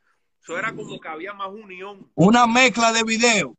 eso 0.42 0.58
era 0.58 0.75
como 0.75 1.00
que 1.00 1.08
había 1.08 1.32
más 1.32 1.49
unión. 1.49 2.06
Una 2.14 2.46
mezcla 2.46 2.92
de 2.92 3.02
videos. 3.02 3.54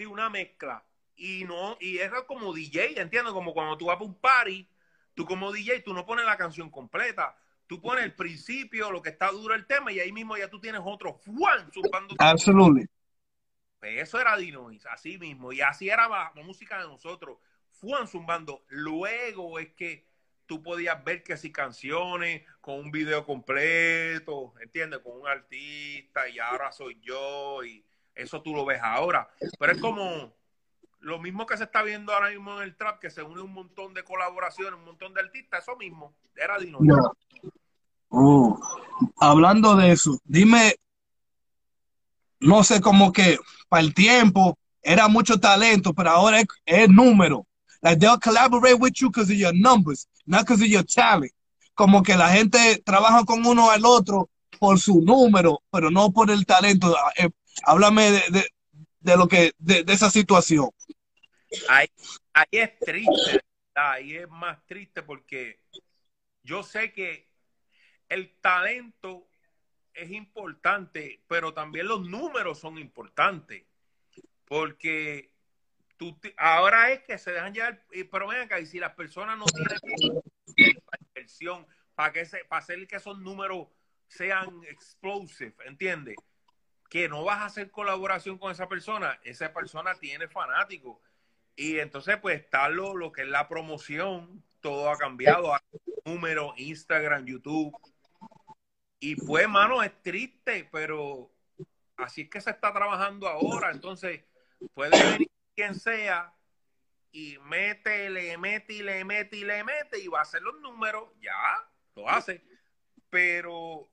Sí, 0.00 0.06
una 0.06 0.30
mezcla. 0.30 0.82
Y 1.14 1.44
no, 1.44 1.76
y 1.78 1.98
era 1.98 2.24
como 2.24 2.54
DJ, 2.54 2.98
¿entiendes? 2.98 3.34
Como 3.34 3.52
cuando 3.52 3.76
tú 3.76 3.84
vas 3.84 4.00
a 4.00 4.02
un 4.02 4.14
party, 4.14 4.66
tú 5.12 5.26
como 5.26 5.52
DJ, 5.52 5.82
tú 5.82 5.92
no 5.92 6.06
pones 6.06 6.24
la 6.24 6.38
canción 6.38 6.70
completa. 6.70 7.36
Tú 7.66 7.82
pones 7.82 8.04
el 8.04 8.14
principio, 8.14 8.90
lo 8.90 9.02
que 9.02 9.10
está 9.10 9.30
duro 9.30 9.54
el 9.54 9.66
tema, 9.66 9.92
y 9.92 10.00
ahí 10.00 10.10
mismo 10.10 10.38
ya 10.38 10.48
tú 10.48 10.58
tienes 10.58 10.80
otro 10.82 11.12
¡fuan! 11.12 11.70
zumbando. 11.70 12.14
Absolutely. 12.18 12.88
Pues 13.78 14.00
eso 14.00 14.18
era 14.18 14.38
Dinois, 14.38 14.86
así 14.86 15.18
mismo. 15.18 15.52
Y 15.52 15.60
así 15.60 15.90
era 15.90 16.08
la, 16.08 16.32
la 16.34 16.42
música 16.44 16.80
de 16.80 16.88
nosotros. 16.88 17.36
Fuan 17.68 18.08
zumbando. 18.08 18.64
Luego 18.68 19.58
es 19.58 19.68
que 19.74 20.06
tú 20.46 20.62
podías 20.62 21.04
ver 21.04 21.22
que 21.22 21.36
si 21.36 21.52
canciones 21.52 22.46
con 22.62 22.76
un 22.76 22.90
video 22.90 23.26
completo, 23.26 24.54
¿entiendes? 24.62 25.00
Con 25.00 25.20
un 25.20 25.28
artista, 25.28 26.26
y 26.26 26.38
ahora 26.38 26.72
soy 26.72 26.98
yo, 27.02 27.62
y 27.64 27.84
eso 28.22 28.42
tú 28.42 28.54
lo 28.54 28.64
ves 28.64 28.80
ahora. 28.82 29.28
Pero 29.58 29.72
es 29.72 29.80
como 29.80 30.32
lo 31.00 31.18
mismo 31.18 31.46
que 31.46 31.56
se 31.56 31.64
está 31.64 31.82
viendo 31.82 32.12
ahora 32.12 32.30
mismo 32.30 32.56
en 32.58 32.64
el 32.64 32.76
trap, 32.76 33.00
que 33.00 33.10
se 33.10 33.22
une 33.22 33.40
un 33.40 33.52
montón 33.52 33.94
de 33.94 34.04
colaboraciones, 34.04 34.74
un 34.74 34.84
montón 34.84 35.14
de 35.14 35.20
artistas, 35.20 35.62
eso 35.62 35.76
mismo. 35.76 36.14
Era 36.36 36.58
Dinois. 36.58 36.86
No. 36.86 37.12
Oh, 38.12 38.58
hablando 39.18 39.76
de 39.76 39.92
eso, 39.92 40.18
dime, 40.24 40.74
no 42.40 42.64
sé, 42.64 42.80
como 42.80 43.12
que 43.12 43.38
para 43.68 43.82
el 43.82 43.94
tiempo 43.94 44.58
era 44.82 45.06
mucho 45.06 45.38
talento, 45.38 45.94
pero 45.94 46.10
ahora 46.10 46.40
es, 46.40 46.46
es 46.66 46.88
número. 46.88 47.46
Like 47.82 48.00
they'll 48.00 48.18
collaborate 48.18 48.74
with 48.74 48.94
you 48.96 49.10
because 49.10 49.32
of 49.32 49.38
your 49.38 49.54
numbers, 49.54 50.08
not 50.26 50.42
because 50.42 50.62
of 50.62 50.68
your 50.68 50.84
talent. 50.84 51.32
Como 51.74 52.02
que 52.02 52.16
la 52.16 52.28
gente 52.30 52.82
trabaja 52.84 53.24
con 53.24 53.46
uno 53.46 53.70
al 53.70 53.86
otro 53.86 54.28
por 54.58 54.78
su 54.78 55.00
número, 55.00 55.62
pero 55.70 55.90
no 55.90 56.12
por 56.12 56.30
el 56.30 56.44
talento. 56.44 56.94
Háblame 57.64 58.10
de, 58.10 58.22
de, 58.30 58.50
de 59.00 59.16
lo 59.16 59.28
que, 59.28 59.52
de, 59.58 59.84
de 59.84 59.92
esa 59.92 60.10
situación. 60.10 60.70
ahí, 61.68 61.88
ahí 62.32 62.46
es 62.52 62.78
triste, 62.78 63.40
ahí 63.74 64.16
es 64.16 64.28
más 64.28 64.64
triste 64.66 65.02
porque 65.02 65.60
yo 66.42 66.62
sé 66.62 66.92
que 66.92 67.28
el 68.08 68.36
talento 68.40 69.28
es 69.94 70.10
importante, 70.10 71.22
pero 71.28 71.52
también 71.52 71.86
los 71.86 72.06
números 72.06 72.58
son 72.58 72.78
importantes, 72.78 73.64
porque 74.44 75.32
tú 75.96 76.18
ahora 76.36 76.90
es 76.92 77.02
que 77.02 77.18
se 77.18 77.32
dejan 77.32 77.54
llevar, 77.54 77.84
pero 78.10 78.28
ven 78.28 78.42
acá, 78.42 78.58
y 78.60 78.66
si 78.66 78.78
las 78.78 78.94
personas 78.94 79.36
no 79.38 79.44
tienen 79.46 80.22
inversión 80.96 81.66
para 81.94 82.12
que 82.12 82.24
se, 82.24 82.44
para 82.46 82.62
hacer 82.62 82.86
que 82.86 82.96
esos 82.96 83.18
números 83.18 83.68
sean 84.08 84.64
explosive, 84.64 85.54
¿entiendes? 85.66 86.16
Que 86.90 87.08
no 87.08 87.24
vas 87.24 87.38
a 87.38 87.46
hacer 87.46 87.70
colaboración 87.70 88.36
con 88.36 88.52
esa 88.52 88.68
persona, 88.68 89.18
esa 89.24 89.54
persona 89.54 89.94
tiene 89.94 90.28
fanáticos. 90.28 90.98
Y 91.56 91.78
entonces, 91.78 92.18
pues, 92.18 92.40
está 92.40 92.68
lo, 92.68 92.94
lo 92.94 93.12
que 93.12 93.22
es 93.22 93.28
la 93.28 93.48
promoción, 93.48 94.44
todo 94.60 94.90
ha 94.90 94.98
cambiado, 94.98 95.54
hay 95.54 95.60
números, 96.04 96.52
Instagram, 96.58 97.24
YouTube. 97.24 97.72
Y 98.98 99.16
pues, 99.16 99.48
mano, 99.48 99.82
es 99.82 100.02
triste, 100.02 100.68
pero 100.70 101.32
así 101.96 102.22
es 102.22 102.30
que 102.30 102.40
se 102.42 102.50
está 102.50 102.72
trabajando 102.72 103.28
ahora. 103.28 103.70
Entonces, 103.70 104.24
puede 104.74 104.90
venir 105.12 105.30
quien 105.54 105.74
sea 105.74 106.34
y 107.12 107.38
mete, 107.38 108.10
le 108.10 108.38
mete 108.38 108.82
le 108.82 109.04
mete 109.04 109.36
y 109.36 109.44
le 109.44 109.64
mete 109.64 109.98
y 109.98 110.08
va 110.08 110.20
a 110.20 110.22
hacer 110.22 110.42
los 110.42 110.60
números, 110.60 111.08
ya, 111.20 111.32
lo 111.94 112.08
hace. 112.08 112.44
Pero 113.08 113.90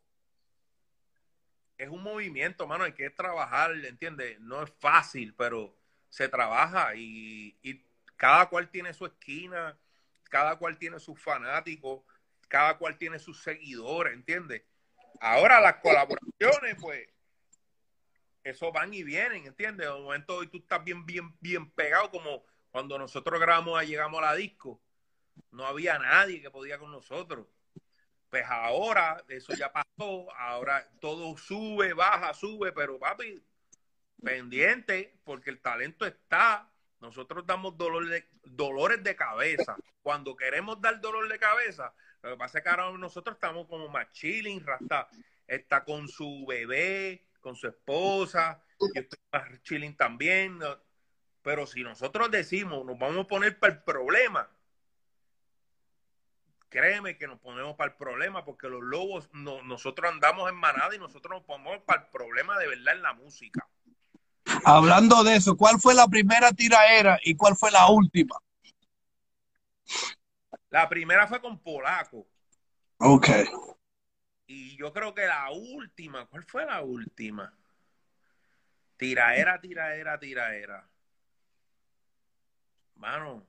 es 1.77 1.89
un 1.89 2.01
movimiento, 2.01 2.67
mano, 2.67 2.83
hay 2.83 2.93
que 2.93 3.09
trabajar, 3.09 3.71
¿entiendes? 3.85 4.39
No 4.39 4.63
es 4.63 4.71
fácil, 4.79 5.33
pero 5.35 5.75
se 6.09 6.27
trabaja 6.27 6.95
y, 6.95 7.57
y 7.61 7.85
cada 8.15 8.49
cual 8.49 8.69
tiene 8.69 8.93
su 8.93 9.05
esquina, 9.05 9.77
cada 10.23 10.57
cual 10.57 10.77
tiene 10.77 10.99
sus 10.99 11.21
fanáticos, 11.21 12.03
cada 12.47 12.77
cual 12.77 12.97
tiene 12.97 13.19
sus 13.19 13.41
seguidores, 13.41 14.13
¿entiendes? 14.13 14.63
Ahora 15.19 15.59
las 15.59 15.75
colaboraciones, 15.75 16.75
pues, 16.79 17.07
eso 18.43 18.71
van 18.71 18.93
y 18.93 19.03
vienen, 19.03 19.45
¿entiendes? 19.45 19.87
De 19.87 19.93
momento 19.93 20.37
hoy 20.37 20.47
tú 20.47 20.57
estás 20.57 20.83
bien, 20.83 21.05
bien, 21.05 21.35
bien 21.39 21.69
pegado, 21.71 22.09
como 22.09 22.43
cuando 22.71 22.97
nosotros 22.97 23.39
grabamos, 23.39 23.83
llegamos 23.85 24.19
a 24.19 24.27
la 24.27 24.35
disco, 24.35 24.81
no 25.51 25.65
había 25.65 25.99
nadie 25.99 26.41
que 26.41 26.49
podía 26.49 26.79
con 26.79 26.91
nosotros. 26.91 27.47
Pues 28.29 28.45
ahora 28.45 29.23
eso 29.29 29.53
ya 29.53 29.71
pasó, 29.71 30.31
ahora 30.33 30.85
todo 30.99 31.37
sube, 31.37 31.93
baja, 31.93 32.33
sube, 32.33 32.73
pero 32.73 32.99
papi, 32.99 33.41
pendiente, 34.21 35.19
porque 35.23 35.49
el 35.49 35.59
talento 35.61 36.05
está. 36.05 36.69
Nosotros 36.99 37.45
damos 37.45 37.77
dolor 37.77 38.07
de, 38.07 38.27
dolores 38.43 39.03
de 39.03 39.15
cabeza. 39.15 39.77
Cuando 40.01 40.35
queremos 40.35 40.81
dar 40.81 40.99
dolor 40.99 41.29
de 41.29 41.39
cabeza, 41.39 41.93
lo 42.21 42.31
que 42.31 42.37
pasa 42.37 42.57
es 42.57 42.63
que 42.63 42.69
ahora 42.69 42.91
nosotros 42.97 43.35
estamos 43.35 43.67
como 43.67 43.87
más 43.87 44.11
chilling, 44.11 44.65
Rasta 44.65 45.07
está 45.45 45.83
con 45.83 46.07
su 46.07 46.45
bebé, 46.45 47.27
con 47.39 47.55
su 47.55 47.67
esposa, 47.67 48.61
yo 48.79 49.01
estoy 49.01 49.19
más 49.31 49.61
chilling 49.63 49.95
también. 49.95 50.59
Pero 51.41 51.65
si 51.65 51.83
nosotros 51.83 52.29
decimos, 52.29 52.85
nos 52.85 52.99
vamos 52.99 53.25
a 53.25 53.27
poner 53.27 53.57
para 53.57 53.73
el 53.73 53.83
problema, 53.83 54.49
créeme 56.69 57.17
que 57.17 57.27
nos 57.27 57.39
ponemos 57.39 57.75
para 57.75 57.91
el 57.91 57.97
problema 57.97 58.43
porque 58.45 58.67
los 58.67 58.81
lobos, 58.81 59.29
no, 59.33 59.61
nosotros 59.63 60.11
andamos 60.11 60.49
en 60.49 60.55
manada 60.55 60.95
y 60.95 60.99
nosotros 60.99 61.37
nos 61.37 61.43
ponemos 61.43 61.83
para 61.83 62.03
el 62.03 62.07
problema 62.09 62.57
de 62.57 62.67
verdad 62.67 62.95
en 62.95 63.01
la 63.01 63.13
música. 63.13 63.67
Hablando 64.63 65.23
de 65.23 65.35
eso, 65.35 65.55
¿cuál 65.55 65.79
fue 65.79 65.93
la 65.93 66.07
primera 66.07 66.51
tiraera 66.51 67.19
y 67.23 67.35
cuál 67.35 67.55
fue 67.55 67.71
la 67.71 67.89
última? 67.89 68.37
La 70.69 70.87
primera 70.89 71.27
fue 71.27 71.41
con 71.41 71.59
Polaco. 71.59 72.27
Ok. 72.97 73.27
Y 74.47 74.77
yo 74.77 74.93
creo 74.93 75.13
que 75.13 75.25
la 75.25 75.51
última, 75.51 76.25
¿cuál 76.25 76.43
fue 76.43 76.65
la 76.65 76.81
última? 76.81 77.53
Tiraera, 78.95 79.59
tiraera, 79.59 80.17
tiraera. 80.19 80.89
Mano, 82.95 83.47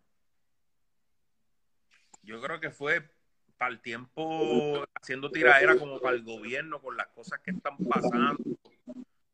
yo 2.23 2.41
creo 2.41 2.61
que 2.61 2.71
fue 2.71 3.11
para 3.57 3.73
el 3.73 3.81
tiempo 3.81 4.85
haciendo 4.95 5.31
tiraera 5.31 5.77
como 5.77 6.01
para 6.01 6.17
el 6.17 6.23
gobierno 6.23 6.81
con 6.81 6.97
las 6.97 7.09
cosas 7.09 7.41
que 7.41 7.51
están 7.51 7.77
pasando. 7.79 8.39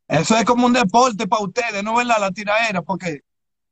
Eso 0.08 0.36
es 0.36 0.44
como 0.44 0.66
un 0.66 0.72
deporte 0.72 1.26
para 1.26 1.42
ustedes, 1.42 1.82
¿no 1.82 1.96
verdad? 1.96 2.16
La 2.20 2.30
tiraera, 2.30 2.82
porque 2.82 3.22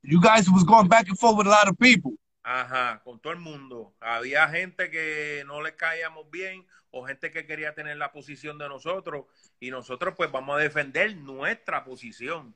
you 0.02 0.20
guys 0.20 0.48
was 0.48 0.64
going 0.64 0.88
back 0.88 1.08
and 1.08 1.18
forth 1.18 1.36
with 1.38 1.46
a 1.46 1.50
lot 1.50 1.68
of 1.68 1.76
people. 1.78 2.12
Ajá, 2.42 3.00
con 3.04 3.20
todo 3.20 3.32
el 3.32 3.38
mundo. 3.38 3.94
Había 4.00 4.48
gente 4.48 4.90
que 4.90 5.44
no 5.46 5.62
le 5.62 5.76
caíamos 5.76 6.28
bien 6.30 6.66
o 6.90 7.06
gente 7.06 7.30
que 7.30 7.46
quería 7.46 7.74
tener 7.74 7.96
la 7.96 8.12
posición 8.12 8.58
de 8.58 8.68
nosotros 8.68 9.26
y 9.60 9.70
nosotros 9.70 10.14
pues 10.16 10.30
vamos 10.30 10.56
a 10.56 10.62
defender 10.62 11.16
nuestra 11.16 11.84
posición. 11.84 12.54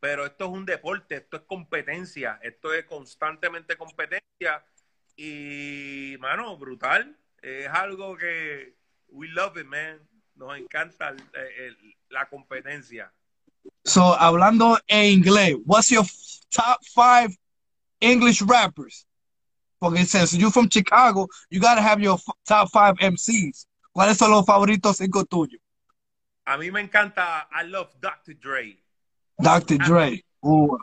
Pero 0.00 0.26
esto 0.26 0.44
es 0.44 0.50
un 0.50 0.64
deporte, 0.64 1.16
esto 1.16 1.36
es 1.38 1.42
competencia, 1.42 2.38
esto 2.42 2.72
es 2.72 2.84
constantemente 2.84 3.76
competencia 3.76 4.64
y, 5.18 6.16
mano, 6.20 6.56
brutal. 6.56 7.18
Es 7.42 7.68
algo 7.68 8.16
que 8.16 8.76
we 9.08 9.26
love 9.28 9.56
it, 9.58 9.66
man. 9.66 9.98
Nos 10.36 10.56
encanta 10.56 11.08
el, 11.08 11.20
el, 11.34 11.96
la 12.08 12.28
competencia. 12.28 13.12
So, 13.84 14.14
hablando 14.14 14.78
en 14.86 15.12
inglés, 15.12 15.56
what's 15.66 15.90
your 15.90 16.06
top 16.50 16.78
five 16.94 17.36
English 18.00 18.42
rappers? 18.42 19.06
Porque 19.80 20.04
since 20.06 20.36
you're 20.36 20.52
from 20.52 20.68
Chicago, 20.68 21.28
you 21.50 21.60
gotta 21.60 21.82
have 21.82 22.00
your 22.00 22.18
top 22.46 22.70
five 22.70 22.94
MCs. 23.00 23.66
¿Cuáles 23.92 24.16
son 24.16 24.30
los 24.30 24.46
favoritos 24.46 24.98
cinco 24.98 25.24
tuyos? 25.24 25.60
A 26.44 26.56
mí 26.56 26.70
me 26.70 26.80
encanta 26.80 27.48
I 27.50 27.64
love 27.66 27.90
Dr. 28.00 28.34
Dre. 28.38 28.78
Dr. 29.38 29.78
Dre. 29.78 30.24
Uh. 30.40 30.78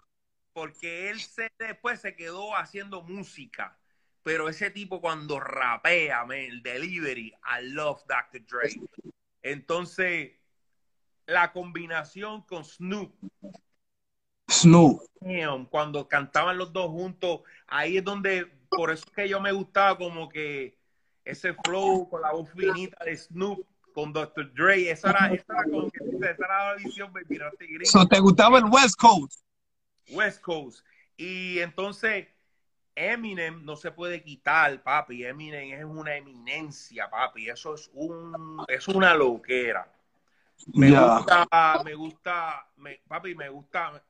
Porque 0.53 1.09
él 1.09 1.21
se, 1.21 1.49
después 1.57 2.01
se 2.01 2.15
quedó 2.15 2.55
haciendo 2.55 3.01
música. 3.01 3.77
Pero 4.25 4.49
ese 4.49 4.71
tipo 4.71 4.99
cuando 4.99 5.39
rapea, 5.39 6.25
man, 6.25 6.39
el 6.39 6.63
delivery, 6.63 7.27
I 7.27 7.61
love 7.61 8.01
Dr. 8.07 8.43
Dre. 8.47 8.71
Entonces, 9.43 10.31
la 11.27 11.51
combinación 11.51 12.41
con 12.41 12.65
Snoop. 12.65 13.13
Snoop. 14.49 15.03
Damn, 15.21 15.67
cuando 15.67 16.07
cantaban 16.07 16.57
los 16.57 16.73
dos 16.73 16.88
juntos, 16.88 17.41
ahí 17.67 17.97
es 17.97 18.03
donde, 18.03 18.47
por 18.67 18.89
eso 18.89 19.05
es 19.05 19.11
que 19.11 19.29
yo 19.29 19.39
me 19.39 19.51
gustaba 19.51 19.95
como 19.95 20.27
que 20.27 20.75
ese 21.23 21.53
flow 21.63 22.09
con 22.09 22.23
la 22.23 22.31
voz 22.31 22.49
finita 22.49 23.05
de 23.05 23.15
Snoop 23.15 23.63
con 23.93 24.11
Dr. 24.11 24.51
Dre, 24.55 24.89
esa 24.89 25.11
era, 25.11 25.33
esa 25.35 25.53
era 25.53 25.63
como 25.65 25.91
que 25.91 25.99
esa 26.03 26.29
era 26.31 26.73
la 26.73 26.75
visión, 26.77 27.13
baby, 27.13 27.38
no 27.38 27.51
te 27.59 27.67
grites. 27.67 27.91
So, 27.91 28.07
¿Te 28.07 28.19
gustaba 28.19 28.57
el 28.57 28.65
West 28.65 28.95
Coast? 28.99 29.41
West 30.09 30.41
Coast. 30.41 30.83
Y 31.15 31.59
entonces, 31.59 32.27
Eminem 32.95 33.65
no 33.65 33.75
se 33.75 33.91
puede 33.91 34.23
quitar, 34.23 34.81
papi. 34.81 35.25
Eminem 35.25 35.73
es 35.73 35.84
una 35.84 36.15
eminencia, 36.15 37.10
papi. 37.10 37.49
Eso 37.49 37.75
es 37.75 37.89
un, 37.93 38.63
es 38.67 38.88
una 38.88 39.13
loquera. 39.13 39.91
Me 40.73 40.89
gusta, 40.89 41.45
me 41.84 41.93
gusta, 41.93 42.67
me- 42.77 43.01
papi, 43.08 43.36
me 43.36 43.49
gusta, 43.49 44.01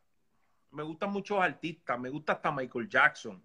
me 0.72 0.84
gustan 0.84 1.12
muchos 1.12 1.42
artistas. 1.42 2.00
Me 2.00 2.10
gusta 2.10 2.34
hasta 2.34 2.52
Michael 2.52 2.88
Jackson. 2.88 3.44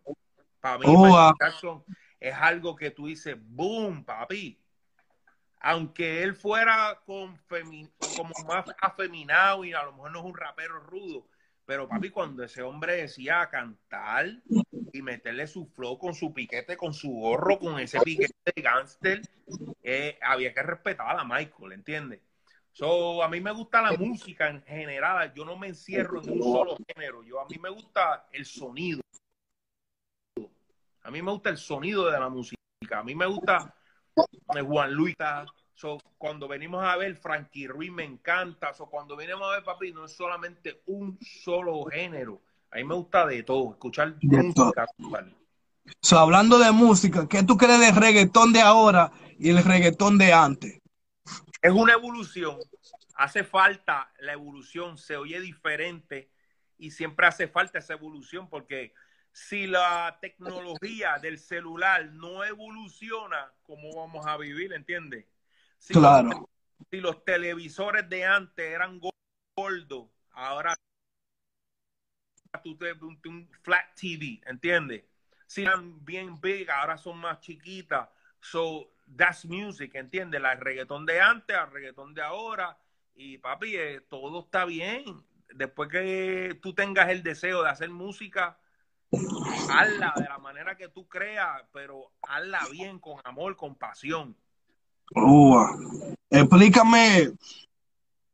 Para 0.61 0.79
mí, 0.79 0.85
Oh, 0.87 1.05
Michael 1.05 1.15
ah. 1.17 1.35
Jackson 1.41 1.85
es 2.21 2.35
algo 2.35 2.77
que 2.77 2.91
tú 2.91 3.07
dices, 3.07 3.37
boom, 3.39 4.05
papi. 4.05 4.59
Aunque 5.63 6.23
él 6.23 6.35
fuera 6.35 7.01
con 7.05 7.39
como 8.17 8.35
más 8.47 8.65
afeminado 8.81 9.65
y 9.65 9.73
a 9.73 9.83
lo 9.85 9.93
mejor 9.93 10.11
no 10.11 10.19
es 10.21 10.25
un 10.25 10.37
rapero 10.37 10.81
rudo, 10.81 11.27
pero 11.71 11.87
papi, 11.87 12.11
cuando 12.11 12.43
ese 12.43 12.63
hombre 12.63 12.97
decía 12.97 13.49
cantar 13.49 14.27
y 14.93 15.03
meterle 15.03 15.47
su 15.47 15.67
flow 15.67 15.97
con 15.97 16.15
su 16.15 16.35
piquete, 16.35 16.77
con 16.77 16.93
su 16.93 17.13
gorro, 17.13 17.61
con 17.61 17.79
ese 17.79 18.01
piquete 18.01 18.35
de 18.57 18.61
gangster, 18.61 19.23
eh, 19.81 20.19
había 20.21 20.53
que 20.53 20.65
respetar 20.65 21.17
a 21.17 21.23
Michael, 21.23 21.71
¿entiendes? 21.71 22.23
So, 22.73 23.23
a 23.23 23.29
mí 23.29 23.41
me 23.41 23.53
gusta 23.53 23.83
la 23.83 23.93
música 23.93 24.49
en 24.49 24.63
general, 24.63 25.33
yo 25.33 25.45
no 25.45 25.57
me 25.57 25.69
encierro 25.69 26.21
en 26.21 26.31
un 26.31 26.43
solo 26.43 26.77
género, 26.89 27.23
yo 27.23 27.39
a 27.39 27.47
mí 27.47 27.57
me 27.63 27.71
gusta 27.71 28.27
el 28.33 28.45
sonido. 28.47 29.01
A 31.05 31.11
mí 31.13 31.23
me 31.23 31.31
gusta 31.31 31.51
el 31.51 31.57
sonido 31.57 32.11
de 32.11 32.19
la 32.19 32.29
música, 32.29 32.59
a 32.99 33.05
mí 33.05 33.15
me 33.15 33.27
gusta 33.27 33.73
eh, 34.57 34.61
Juan 34.61 34.93
Luis. 34.93 35.15
So, 35.75 35.99
cuando 36.21 36.47
venimos 36.47 36.85
a 36.85 36.99
ver 36.99 37.17
Frankie 37.17 37.67
Ruiz 37.67 37.91
me 37.91 38.05
encanta. 38.05 38.75
So, 38.75 38.91
cuando 38.91 39.17
venimos 39.17 39.49
a 39.49 39.55
ver 39.55 39.65
papi, 39.65 39.91
no 39.91 40.05
es 40.05 40.13
solamente 40.13 40.83
un 40.85 41.19
solo 41.23 41.87
género. 41.87 42.43
A 42.71 42.77
mí 42.77 42.85
me 42.85 42.95
gusta 42.95 43.27
de 43.27 43.43
todo, 43.43 43.71
escuchar 43.71 44.17
De 44.21 44.43
música. 44.43 44.87
compadre. 44.99 45.35
So, 46.03 46.19
hablando 46.19 46.59
de 46.59 46.73
música, 46.73 47.27
¿qué 47.27 47.43
tú 47.43 47.57
crees 47.57 47.81
del 47.81 47.97
reggaetón 47.97 48.53
de 48.53 48.61
ahora 48.61 49.11
y 49.39 49.49
el 49.49 49.65
reggaetón 49.65 50.19
de 50.19 50.35
antes? 50.35 50.79
Es 51.63 51.73
una 51.73 51.95
evolución. 51.95 52.59
Hace 53.15 53.43
falta 53.43 54.13
la 54.19 54.35
evolución, 54.35 54.99
se 54.99 55.17
oye 55.17 55.41
diferente 55.41 56.31
y 56.77 56.91
siempre 56.91 57.29
hace 57.29 57.49
falta 57.49 57.79
esa 57.79 57.95
evolución 57.95 58.47
porque 58.51 58.93
si 59.33 59.67
la 59.67 60.19
tecnología 60.21 61.19
del 61.19 61.39
celular 61.39 62.13
no 62.13 62.45
evoluciona, 62.45 63.55
¿cómo 63.63 63.97
vamos 63.97 64.27
a 64.27 64.37
vivir? 64.37 64.75
¿Entiendes? 64.75 65.25
Si 65.81 65.95
los 65.95 66.03
Claro. 66.03 66.49
si 66.91 67.01
los 67.01 67.25
televisores 67.25 68.09
de 68.09 68.25
antes 68.25 68.65
eran 68.65 69.01
gordos, 69.01 70.09
ahora 70.33 70.75
tú 72.63 72.77
te 72.77 72.93
un, 72.93 73.49
flat 73.63 73.95
TV, 73.95 74.43
¿entiendes? 74.47 75.05
Si 75.47 75.63
eran 75.63 76.05
bien 76.05 76.39
big, 76.41 76.71
ahora 76.71 76.99
son 76.99 77.19
más 77.19 77.41
chiquitas. 77.41 78.09
So, 78.41 78.93
that's 79.17 79.45
music, 79.47 79.95
¿entiendes? 79.95 80.41
La 80.41 80.53
el 80.53 80.61
reggaetón 80.61 81.07
de 81.07 81.21
antes, 81.21 81.57
al 81.57 81.71
reggaetón 81.71 82.15
de 82.15 82.23
ahora. 82.23 82.79
Y 83.15 83.39
papi, 83.39 83.77
eh, 83.77 84.01
todo 84.03 84.41
está 84.41 84.67
bien. 84.67 85.25
Después 85.55 85.89
que 85.89 86.59
tú 86.61 86.75
tengas 86.75 87.09
el 87.09 87.23
deseo 87.23 87.63
de 87.63 87.71
hacer 87.71 87.89
música, 87.89 88.59
hazla 89.71 90.13
de 90.17 90.29
la 90.29 90.39
manera 90.39 90.77
que 90.77 90.89
tú 90.89 91.09
creas, 91.09 91.65
pero 91.73 92.13
hazla 92.23 92.61
bien, 92.71 92.99
con 92.99 93.19
amor, 93.25 93.57
con 93.57 93.77
pasión. 93.77 94.37
Explícame. 96.31 97.33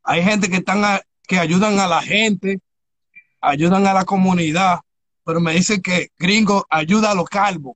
Hay 0.03 0.23
gente 0.23 0.49
que 0.49 0.57
están 0.57 0.83
a- 0.85 1.01
que 1.27 1.39
ayudan 1.39 1.79
a 1.79 1.87
la 1.87 2.01
gente, 2.01 2.59
ayudan 3.41 3.85
a 3.87 3.93
la 3.93 4.05
comunidad, 4.05 4.79
pero 5.25 5.39
me 5.41 5.53
dicen 5.53 5.81
que 5.81 6.09
gringo 6.17 6.65
ayuda 6.69 7.11
a 7.11 7.15
los 7.15 7.25
calvos. 7.27 7.75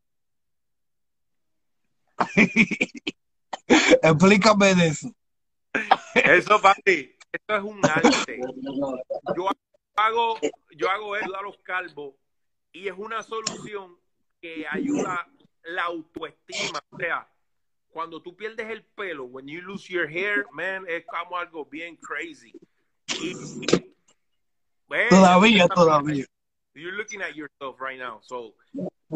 explícame 3.68 4.76
de 4.76 4.88
eso. 4.88 5.12
Eso, 6.16 6.62
esto 7.32 7.56
es 7.56 7.64
un 7.64 7.86
arte. 7.86 8.40
Yo 9.36 9.50
hago, 9.96 10.40
yo 10.76 10.90
hago 10.90 11.16
eso 11.16 11.36
a 11.36 11.42
los 11.42 11.58
calvos 11.60 12.14
y 12.72 12.88
es 12.88 12.94
una 12.98 13.24
solución 13.24 13.98
que 14.42 14.66
ayuda 14.70 15.28
la 15.64 15.84
autoestima. 15.84 16.80
O 16.90 16.98
sea, 16.98 17.28
cuando 17.92 18.22
tú 18.22 18.36
pierdes 18.36 18.70
el 18.70 18.84
pelo, 18.84 19.26
when 19.26 19.48
you 19.48 19.62
lose 19.62 19.88
your 19.92 20.08
hair, 20.08 20.46
man, 20.52 20.86
es 20.88 21.06
como 21.06 21.38
algo 21.38 21.66
bien 21.66 21.98
crazy. 21.98 22.54
Y, 23.22 23.34
bueno, 24.88 25.10
Todavía, 25.10 25.68
todavía. 25.68 26.26
You're 26.74 26.96
looking 26.96 27.22
at 27.22 27.36
yourself 27.36 27.80
right 27.80 28.00
now. 28.00 28.22
So, 28.22 28.56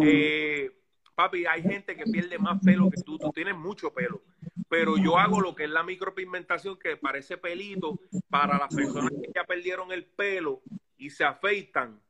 eh, 0.01 0.69
papi, 1.15 1.45
hay 1.45 1.61
gente 1.61 1.95
que 1.95 2.03
pierde 2.03 2.38
más 2.38 2.61
pelo 2.63 2.89
que 2.89 3.01
tú. 3.01 3.17
Tú 3.17 3.31
tienes 3.31 3.55
mucho 3.55 3.93
pelo. 3.93 4.21
Pero 4.69 4.97
yo 4.97 5.17
hago 5.17 5.39
lo 5.39 5.55
que 5.55 5.63
es 5.63 5.69
la 5.69 5.83
micropigmentación, 5.83 6.77
que 6.77 6.97
parece 6.97 7.38
pelito, 7.38 7.99
para 8.29 8.57
las 8.57 8.73
personas 8.75 9.11
que 9.11 9.31
ya 9.33 9.45
perdieron 9.45 9.91
el 9.91 10.05
pelo 10.05 10.61
y 10.97 11.09
se 11.09 11.23
afeitan. 11.23 12.01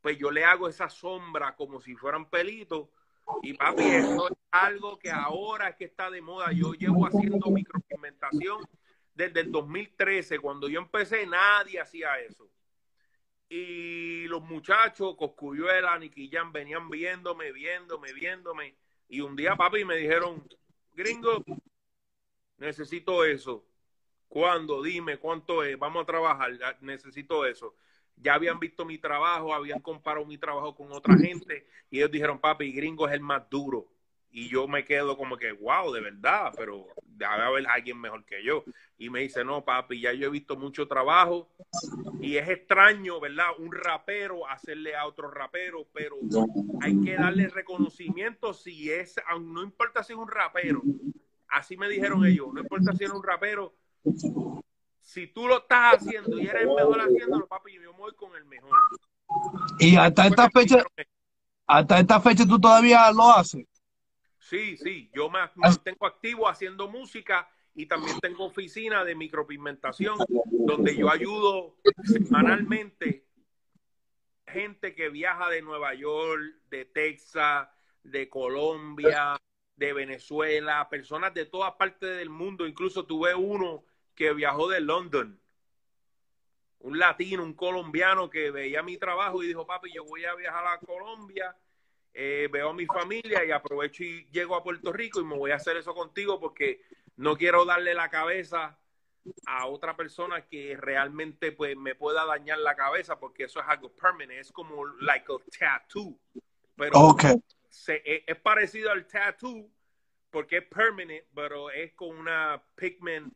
Pues 0.00 0.18
yo 0.18 0.30
le 0.30 0.44
hago 0.44 0.68
esa 0.68 0.88
sombra 0.88 1.54
como 1.54 1.80
si 1.80 1.94
fueran 1.94 2.28
pelitos. 2.28 2.88
Y 3.42 3.54
papi, 3.54 3.82
eso 3.82 4.28
es 4.28 4.36
algo 4.50 4.98
que 4.98 5.10
ahora 5.10 5.68
es 5.68 5.76
que 5.76 5.84
está 5.84 6.10
de 6.10 6.20
moda. 6.20 6.52
Yo 6.52 6.72
llevo 6.72 7.06
haciendo 7.06 7.50
micropigmentación 7.50 8.62
desde 9.14 9.40
el 9.40 9.52
2013. 9.52 10.38
Cuando 10.38 10.68
yo 10.68 10.80
empecé, 10.80 11.26
nadie 11.26 11.80
hacía 11.80 12.18
eso. 12.20 12.48
Y 13.48 14.26
los 14.28 14.42
muchachos, 14.42 15.16
Coscuyuela, 15.16 15.98
Jam, 16.30 16.52
venían 16.52 16.88
viéndome, 16.90 17.52
viéndome, 17.52 18.12
viéndome. 18.12 18.76
Y 19.08 19.20
un 19.20 19.34
día, 19.36 19.56
papi, 19.56 19.84
me 19.84 19.96
dijeron, 19.96 20.46
gringo, 20.92 21.44
necesito 22.58 23.24
eso. 23.24 23.64
¿Cuándo? 24.28 24.82
Dime, 24.82 25.16
¿cuánto 25.16 25.62
es? 25.64 25.78
Vamos 25.78 26.02
a 26.02 26.06
trabajar, 26.06 26.76
necesito 26.80 27.46
eso. 27.46 27.74
Ya 28.22 28.34
habían 28.34 28.58
visto 28.58 28.84
mi 28.84 28.98
trabajo, 28.98 29.54
habían 29.54 29.80
comparado 29.80 30.26
mi 30.26 30.38
trabajo 30.38 30.74
con 30.74 30.92
otra 30.92 31.16
gente 31.16 31.66
y 31.90 31.98
ellos 31.98 32.10
dijeron, 32.10 32.38
papi, 32.38 32.72
gringo 32.72 33.06
es 33.06 33.14
el 33.14 33.20
más 33.20 33.48
duro. 33.48 33.88
Y 34.30 34.48
yo 34.48 34.68
me 34.68 34.84
quedo 34.84 35.16
como 35.16 35.36
que, 35.36 35.52
wow, 35.52 35.90
de 35.92 36.00
verdad, 36.00 36.52
pero 36.56 36.86
debe 37.02 37.32
haber 37.32 37.66
alguien 37.66 37.98
mejor 37.98 38.24
que 38.24 38.44
yo. 38.44 38.62
Y 38.98 39.08
me 39.08 39.20
dice, 39.20 39.44
no, 39.44 39.64
papi, 39.64 40.00
ya 40.00 40.12
yo 40.12 40.26
he 40.26 40.30
visto 40.30 40.56
mucho 40.56 40.86
trabajo 40.86 41.48
y 42.20 42.36
es 42.36 42.48
extraño, 42.48 43.20
¿verdad? 43.20 43.46
Un 43.58 43.72
rapero 43.72 44.46
hacerle 44.46 44.94
a 44.94 45.06
otro 45.06 45.30
rapero, 45.30 45.88
pero 45.92 46.16
hay 46.80 47.00
que 47.00 47.14
darle 47.14 47.48
reconocimiento 47.48 48.52
si 48.52 48.90
es, 48.90 49.16
no 49.40 49.62
importa 49.62 50.02
si 50.02 50.12
es 50.12 50.18
un 50.18 50.28
rapero, 50.28 50.82
así 51.48 51.76
me 51.76 51.88
dijeron 51.88 52.24
ellos, 52.26 52.52
no 52.52 52.60
importa 52.60 52.92
si 52.92 53.04
es 53.04 53.10
un 53.10 53.22
rapero, 53.22 53.74
si 55.08 55.26
tú 55.26 55.48
lo 55.48 55.60
estás 55.60 55.94
haciendo 55.94 56.38
y 56.38 56.46
eres 56.46 56.62
el 56.64 56.68
mejor 56.68 57.00
haciéndolo, 57.00 57.46
papi, 57.46 57.72
yo 57.72 57.92
me 57.92 57.98
voy 57.98 58.14
con 58.14 58.36
el 58.36 58.44
mejor. 58.44 58.78
Y 59.78 59.96
hasta 59.96 60.26
esta 60.26 60.50
fecha, 60.50 60.84
hasta 61.66 62.00
esta 62.00 62.20
fecha 62.20 62.44
tú 62.46 62.60
todavía 62.60 63.10
lo 63.12 63.30
haces. 63.30 63.64
Sí, 64.38 64.76
sí, 64.76 65.10
yo 65.14 65.30
me 65.30 65.38
mantengo 65.54 66.06
activo 66.06 66.46
haciendo 66.46 66.88
música 66.88 67.48
y 67.74 67.86
también 67.86 68.20
tengo 68.20 68.44
oficina 68.44 69.02
de 69.02 69.14
micropigmentación 69.14 70.18
donde 70.50 70.94
yo 70.94 71.10
ayudo 71.10 71.76
semanalmente 72.04 73.26
gente 74.46 74.94
que 74.94 75.08
viaja 75.08 75.48
de 75.48 75.62
Nueva 75.62 75.94
York, 75.94 76.42
de 76.68 76.84
Texas, 76.84 77.66
de 78.02 78.28
Colombia, 78.28 79.40
de 79.74 79.92
Venezuela, 79.94 80.86
personas 80.90 81.32
de 81.32 81.46
todas 81.46 81.72
partes 81.76 82.18
del 82.18 82.28
mundo. 82.28 82.66
Incluso 82.66 83.06
tuve 83.06 83.34
uno 83.34 83.84
que 84.18 84.32
viajó 84.32 84.68
de 84.68 84.80
London, 84.80 85.40
un 86.80 86.98
latino, 86.98 87.44
un 87.44 87.54
colombiano 87.54 88.28
que 88.28 88.50
veía 88.50 88.82
mi 88.82 88.96
trabajo 88.98 89.44
y 89.44 89.46
dijo, 89.46 89.64
papi, 89.64 89.92
yo 89.94 90.04
voy 90.04 90.24
a 90.24 90.34
viajar 90.34 90.66
a 90.66 90.78
Colombia 90.80 91.56
eh, 92.14 92.48
veo 92.50 92.70
a 92.70 92.74
mi 92.74 92.84
familia 92.86 93.44
y 93.44 93.52
aprovecho 93.52 94.02
y 94.02 94.24
llego 94.32 94.56
a 94.56 94.64
Puerto 94.64 94.92
Rico 94.92 95.20
y 95.20 95.24
me 95.24 95.36
voy 95.36 95.52
a 95.52 95.56
hacer 95.56 95.76
eso 95.76 95.94
contigo 95.94 96.40
porque 96.40 96.80
no 97.16 97.36
quiero 97.36 97.64
darle 97.64 97.94
la 97.94 98.08
cabeza 98.08 98.76
a 99.46 99.66
otra 99.66 99.94
persona 99.94 100.44
que 100.46 100.76
realmente 100.76 101.52
pues 101.52 101.76
me 101.76 101.94
pueda 101.94 102.24
dañar 102.24 102.58
la 102.58 102.74
cabeza 102.74 103.20
porque 103.20 103.44
eso 103.44 103.60
es 103.60 103.66
algo 103.68 103.92
permanente, 103.92 104.40
es 104.40 104.50
como 104.50 104.84
like 105.00 105.26
a 105.32 105.36
tattoo. 105.60 106.18
Pero 106.74 106.98
Ok. 106.98 107.24
se- 107.68 108.02
es, 108.04 108.22
es 108.26 108.36
parecido 108.40 108.90
al 108.90 109.06
tattoo 109.06 109.70
porque 110.30 110.58
es 110.58 110.64
permanente, 110.64 111.26
pero 111.34 111.70
es 111.70 111.92
con 111.94 112.16
una 112.16 112.62
pigment 112.74 113.34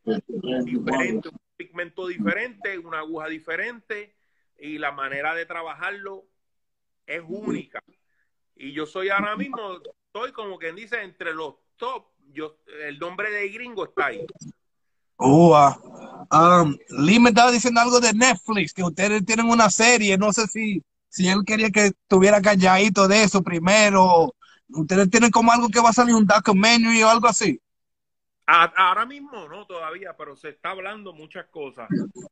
diferente, 0.64 1.28
un 1.28 1.40
pigmento 1.56 2.06
diferente, 2.06 2.78
una 2.78 2.98
aguja 2.98 3.28
diferente 3.28 4.14
y 4.58 4.78
la 4.78 4.92
manera 4.92 5.34
de 5.34 5.46
trabajarlo 5.46 6.24
es 7.06 7.22
única. 7.26 7.82
Y 8.56 8.72
yo 8.72 8.86
soy 8.86 9.08
ahora 9.08 9.36
mismo, 9.36 9.80
estoy 10.06 10.32
como 10.32 10.58
quien 10.58 10.76
dice 10.76 11.02
entre 11.02 11.34
los 11.34 11.54
top. 11.76 12.06
Yo, 12.32 12.58
el 12.86 12.98
nombre 12.98 13.30
de 13.30 13.48
gringo 13.48 13.84
está 13.84 14.06
ahí. 14.06 14.24
Um, 15.18 16.76
Lee 16.88 17.18
me 17.18 17.30
estaba 17.30 17.50
diciendo 17.50 17.80
algo 17.80 18.00
de 18.00 18.12
Netflix, 18.12 18.72
que 18.72 18.82
ustedes 18.82 19.24
tienen 19.24 19.48
una 19.48 19.70
serie, 19.70 20.16
no 20.16 20.32
sé 20.32 20.46
si, 20.46 20.82
si 21.08 21.28
él 21.28 21.42
quería 21.46 21.70
que 21.70 21.86
estuviera 21.86 22.40
calladito 22.40 23.06
de 23.08 23.24
eso 23.24 23.42
primero. 23.42 24.34
Ustedes 24.74 25.10
tienen 25.10 25.30
como 25.30 25.52
algo 25.52 25.68
que 25.68 25.80
va 25.80 25.90
a 25.90 25.92
salir 25.94 26.14
un 26.14 26.26
documentary 26.26 27.02
o 27.02 27.08
algo 27.08 27.28
así. 27.28 27.60
Ahora 28.46 29.06
mismo 29.06 29.48
no 29.48 29.66
todavía, 29.66 30.14
pero 30.16 30.36
se 30.36 30.50
está 30.50 30.70
hablando 30.70 31.12
muchas 31.12 31.46
cosas. 31.46 31.88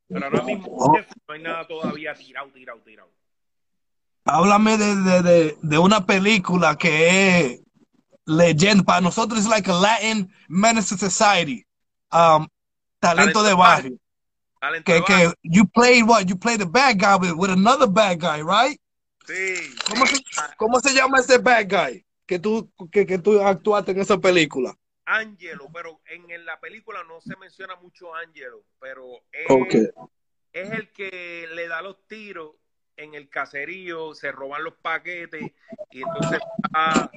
Pero 0.07 0.25
ahora 0.25 0.43
mismo 0.43 0.65
Oh. 0.69 0.93
no 1.27 1.33
hay 1.33 1.41
nada 1.41 1.65
todavía 1.67 2.13
tirado, 2.13 2.49
tirado, 2.51 2.79
tirado. 2.81 3.09
Háblame 4.25 4.77
de, 4.77 4.95
de, 4.97 5.21
de, 5.23 5.57
de 5.61 5.77
una 5.79 6.05
película 6.05 6.75
que 6.77 7.39
es 7.39 7.61
leyenda. 8.25 8.83
Para 8.83 9.01
nosotros 9.01 9.39
es 9.39 9.47
like 9.47 9.69
a 9.71 9.73
Latin 9.73 10.31
Menace 10.47 10.95
Society. 10.97 11.65
Um, 12.11 12.47
talento 12.99 13.41
de 13.41 13.53
barrio. 13.53 13.97
Talento 14.59 14.85
Que, 14.85 14.93
de 14.93 15.03
que 15.05 15.13
barrio. 15.13 15.33
you 15.43 15.65
played 15.65 16.03
what? 16.07 16.25
You 16.27 16.35
played 16.37 16.59
the 16.59 16.65
bad 16.65 16.99
guy 16.99 17.15
with, 17.15 17.31
with 17.35 17.49
another 17.49 17.87
bad 17.87 18.19
guy, 18.19 18.41
right? 18.43 18.79
Sí. 19.25 19.73
¿Cómo 19.89 20.05
se, 20.05 20.17
cómo 20.57 20.79
se 20.81 20.93
llama 20.93 21.19
ese 21.19 21.37
bad 21.39 21.67
guy 21.67 22.05
que 22.31 22.39
tú, 22.39 22.71
que, 22.89 23.05
que 23.05 23.17
tú 23.17 23.41
actuaste 23.41 23.91
en 23.91 23.99
esa 23.99 24.17
película? 24.17 24.73
Angelo, 25.03 25.67
pero 25.73 25.99
en, 26.05 26.31
en 26.31 26.45
la 26.45 26.61
película 26.61 27.03
no 27.03 27.19
se 27.19 27.35
menciona 27.35 27.75
mucho 27.75 28.15
Angelo, 28.15 28.63
pero 28.79 29.21
es, 29.33 29.49
el 30.53 30.93
que 30.93 31.49
le 31.53 31.67
da 31.67 31.81
los 31.81 32.07
tiros 32.07 32.55
en 32.95 33.15
el 33.15 33.27
caserío, 33.27 34.15
se 34.15 34.31
roban 34.31 34.63
los 34.63 34.75
paquetes 34.75 35.51
y 35.91 36.03
entonces 36.03 36.39
ah, 36.73 37.11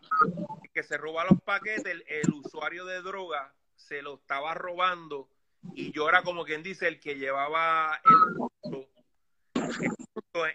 que 0.72 0.82
se 0.82 0.96
roba 0.96 1.24
los 1.30 1.40
paquetes, 1.42 1.84
el, 1.84 2.04
el 2.08 2.32
usuario 2.32 2.84
de 2.84 3.00
droga 3.00 3.54
se 3.76 4.02
lo 4.02 4.14
estaba 4.14 4.54
robando 4.54 5.28
y 5.74 5.92
yo 5.92 6.08
era 6.08 6.24
como 6.24 6.44
quien 6.44 6.64
dice 6.64 6.88
el 6.88 6.98
que 6.98 7.14
llevaba 7.14 8.00
el 8.02 8.88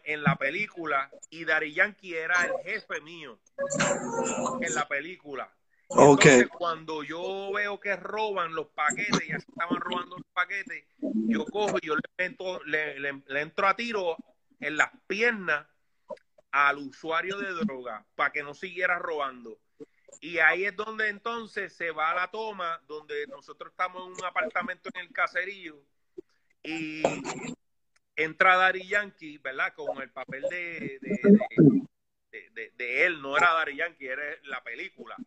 en 0.04 0.24
la 0.24 0.36
película 0.36 1.10
y 1.30 1.46
Dari 1.46 1.74
Yankee 1.74 2.14
era 2.16 2.46
el 2.46 2.54
jefe 2.64 3.00
mío 3.02 3.40
en 4.62 4.74
la 4.76 4.88
película. 4.88 5.50
Entonces, 6.34 6.50
cuando 6.50 7.04
yo 7.04 7.52
veo 7.54 7.80
que 7.80 7.96
roban 7.96 8.54
los 8.54 8.68
paquetes, 8.68 9.28
ya 9.28 9.38
estaban 9.38 9.80
robando 9.80 10.18
los 10.18 10.28
paquetes, 10.34 10.86
yo 11.02 11.46
cojo 11.46 11.78
y 11.82 11.88
yo 11.88 11.96
le, 11.96 12.02
meto- 12.18 12.62
le, 12.66 13.00
le- 13.00 13.24
le 13.26 13.42
entro 13.42 13.68
a 13.68 13.76
tiro 13.76 14.18
en 14.60 14.76
las 14.78 14.90
piernas 15.08 15.66
al 16.52 16.78
usuario 16.78 17.38
de 17.38 17.52
droga 17.54 18.06
para 18.16 18.32
que 18.32 18.44
no 18.44 18.54
siguiera 18.54 19.00
robando. 19.00 19.58
Y 20.22 20.40
ahí 20.40 20.66
es 20.66 20.76
donde 20.76 21.08
entonces 21.08 21.74
se 21.74 21.92
va 21.92 22.12
a 22.12 22.16
la 22.16 22.28
toma, 22.30 22.82
donde 22.86 23.26
nosotros 23.28 23.72
estamos 23.72 24.06
en 24.06 24.14
un 24.14 24.26
apartamento 24.26 24.90
en 24.94 25.02
el 25.02 25.12
caserío 25.14 25.82
y 26.62 27.02
entra 28.24 28.56
Dari 28.58 28.88
Yankee, 28.88 29.38
¿verdad? 29.38 29.74
Con 29.74 30.02
el 30.02 30.10
papel 30.12 30.44
de, 30.50 31.00
de, 32.32 32.72
de- 32.78 33.06
él, 33.06 33.22
no 33.22 33.36
era 33.38 33.54
Dari 33.54 33.76
Yankee, 33.78 34.08
era 34.08 34.24
la 34.44 34.64
película 34.64 35.18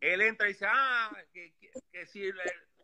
él 0.00 0.20
entra 0.20 0.48
y 0.48 0.52
dice, 0.52 0.66
ah, 0.68 1.16
que, 1.32 1.54
que- 1.58 1.72
que 1.90 2.06
si, 2.06 2.24
el, 2.24 2.36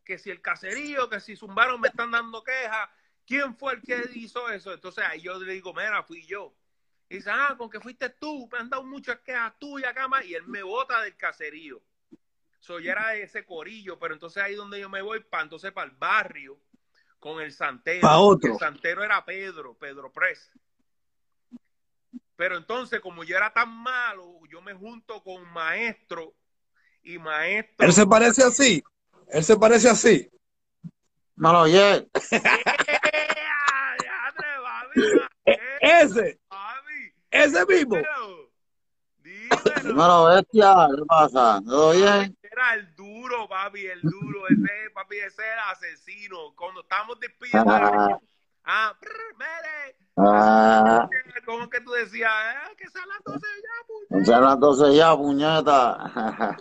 que 0.04 0.18
si 0.18 0.30
el 0.30 0.40
caserío, 0.40 1.08
que 1.08 1.20
si 1.20 1.36
zumbaron 1.36 1.80
me 1.80 1.88
están 1.88 2.10
dando 2.10 2.42
quejas, 2.42 2.88
¿quién 3.26 3.56
fue 3.56 3.74
el 3.74 3.82
que 3.82 4.08
hizo 4.14 4.48
eso? 4.48 4.72
Entonces 4.72 5.04
ahí 5.04 5.20
yo 5.20 5.38
le 5.38 5.52
digo, 5.52 5.72
mira, 5.74 6.02
fui 6.02 6.26
yo. 6.26 6.54
Y 7.08 7.16
dice, 7.16 7.30
ah, 7.30 7.54
con 7.58 7.68
que 7.68 7.80
fuiste 7.80 8.08
tú, 8.08 8.48
me 8.50 8.58
han 8.58 8.70
dado 8.70 8.84
muchas 8.84 9.18
quejas 9.20 9.58
tuyas, 9.58 9.92
cama, 9.92 10.24
y 10.24 10.34
él 10.34 10.46
me 10.46 10.62
bota 10.62 11.02
del 11.02 11.16
caserío. 11.16 11.82
So, 12.58 12.78
yo 12.80 12.92
era 12.92 13.08
de 13.10 13.22
ese 13.22 13.44
corillo, 13.44 13.98
pero 13.98 14.14
entonces 14.14 14.42
ahí 14.42 14.54
donde 14.54 14.80
yo 14.80 14.88
me 14.88 15.02
voy, 15.02 15.24
entonces 15.40 15.72
para 15.72 15.90
el 15.90 15.96
barrio, 15.96 16.58
con 17.22 17.40
el 17.40 17.52
santero. 17.52 18.00
Pa' 18.00 18.18
otro. 18.18 18.52
El 18.54 18.58
santero 18.58 19.04
era 19.04 19.24
Pedro, 19.24 19.74
Pedro 19.78 20.10
Pres. 20.12 20.50
Pero 22.34 22.56
entonces, 22.56 22.98
como 23.00 23.22
yo 23.22 23.36
era 23.36 23.52
tan 23.52 23.70
malo, 23.70 24.40
yo 24.50 24.60
me 24.60 24.74
junto 24.74 25.22
con 25.22 25.48
maestro 25.52 26.34
y 27.04 27.18
maestro. 27.18 27.86
Él 27.86 27.92
se 27.92 28.04
parece 28.06 28.42
así. 28.42 28.82
Él 29.28 29.44
se 29.44 29.56
parece 29.56 29.88
así. 29.88 30.28
No 31.36 31.52
lo 31.52 31.60
oye. 31.60 32.08
¡Eh! 35.44 35.56
E- 35.80 36.02
ese, 36.02 36.40
¡Papi! 36.48 37.14
ese 37.30 37.66
mismo. 37.66 37.96
Dímelo. 37.96 38.50
bueno. 39.62 39.82
Dímelo, 39.84 40.24
bestia, 40.24 40.88
¿qué 40.96 41.04
pasa? 41.06 41.62
¿Todo 41.64 41.92
bien? 41.92 42.36
El 42.74 42.94
duro, 42.94 43.48
papi, 43.48 43.86
el 43.86 44.00
duro. 44.02 44.46
Ese, 44.48 44.90
papi, 44.94 45.18
ese 45.18 45.42
era 45.46 45.70
asesino. 45.70 46.54
Cuando 46.56 46.82
estábamos 46.82 47.18
despidiendo. 47.20 47.70
Ah, 47.72 48.18
Ah, 48.64 48.96
mere. 49.38 49.96
ah, 50.18 51.08
¿Cómo 51.44 51.68
que 51.68 51.80
tú 51.80 51.90
decías? 51.92 52.30
Eh, 52.70 52.76
que 52.76 52.88
son 52.90 53.02
las 53.08 53.18
12 53.24 53.40
ya, 53.40 53.86
puñeta. 53.88 54.24
son 54.32 54.44
las 54.44 54.60
12 54.60 54.96
ya, 54.96 55.16
puñeta. 55.16 56.56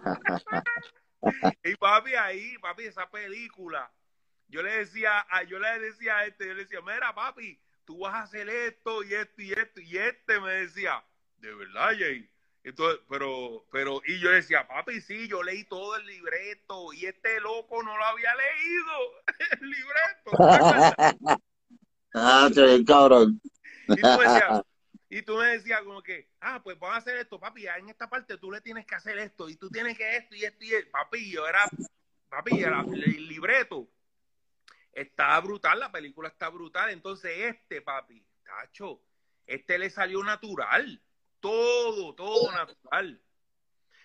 Y 1.63 1.75
papi, 1.75 2.15
ahí, 2.15 2.57
papi, 2.57 2.85
esa 2.85 3.07
película. 3.09 3.91
Yo 4.47 4.63
le 4.63 4.77
decía, 4.77 5.25
yo 5.47 5.59
le 5.59 5.79
decía 5.79 6.17
a 6.17 6.25
este, 6.25 6.47
yo 6.47 6.53
le 6.55 6.63
decía, 6.63 6.81
mira, 6.81 7.13
papi, 7.13 7.61
tú 7.85 7.99
vas 7.99 8.15
a 8.15 8.23
hacer 8.23 8.49
esto 8.49 9.03
y 9.03 9.13
esto 9.13 9.41
y 9.41 9.53
esto. 9.53 9.81
Y 9.81 9.97
este 9.99 10.39
me 10.39 10.51
decía, 10.53 11.03
de 11.37 11.53
verdad, 11.53 11.91
Jay. 11.97 12.27
Entonces, 12.63 12.99
pero, 13.09 13.65
pero, 13.71 14.01
y 14.05 14.19
yo 14.19 14.29
decía, 14.29 14.67
papi, 14.67 15.01
sí, 15.01 15.27
yo 15.27 15.41
leí 15.41 15.63
todo 15.63 15.95
el 15.95 16.05
libreto 16.05 16.93
y 16.93 17.07
este 17.07 17.39
loco 17.39 17.81
no 17.81 17.97
lo 17.97 18.05
había 18.05 18.31
leído, 18.35 19.23
el 19.61 19.69
libreto. 19.69 21.41
Ah, 22.13 22.49
che, 22.53 22.83
cabrón. 22.83 23.39
Y 23.87 23.95
tú, 23.95 24.07
me 24.17 24.27
decías, 24.27 24.61
y 25.09 25.21
tú 25.21 25.37
me 25.37 25.45
decías 25.45 25.81
como 25.83 26.03
que, 26.03 26.27
ah, 26.41 26.61
pues 26.61 26.77
vamos 26.77 26.95
a 26.95 26.99
hacer 26.99 27.15
esto, 27.15 27.39
papi, 27.39 27.67
en 27.67 27.87
esta 27.87 28.09
parte 28.09 28.37
tú 28.37 28.51
le 28.51 28.59
tienes 28.59 28.85
que 28.85 28.95
hacer 28.95 29.17
esto 29.17 29.47
y 29.47 29.55
tú 29.55 29.69
tienes 29.69 29.97
que 29.97 30.17
esto 30.17 30.35
y 30.35 30.43
esto 30.43 30.63
y 30.65 30.73
esto. 30.73 30.91
Papi, 30.91 31.31
yo 31.31 31.47
era, 31.47 31.69
papi, 32.27 32.59
era 32.59 32.81
el 32.81 33.27
libreto. 33.29 33.87
Está 34.91 35.39
brutal, 35.39 35.79
la 35.79 35.89
película 35.89 36.27
está 36.27 36.49
brutal. 36.49 36.89
Entonces 36.89 37.31
este, 37.37 37.81
papi, 37.81 38.25
tacho, 38.43 39.01
este 39.47 39.79
le 39.79 39.89
salió 39.89 40.21
natural. 40.21 41.01
Todo, 41.41 42.15
todo 42.15 42.51
natural. 42.53 43.21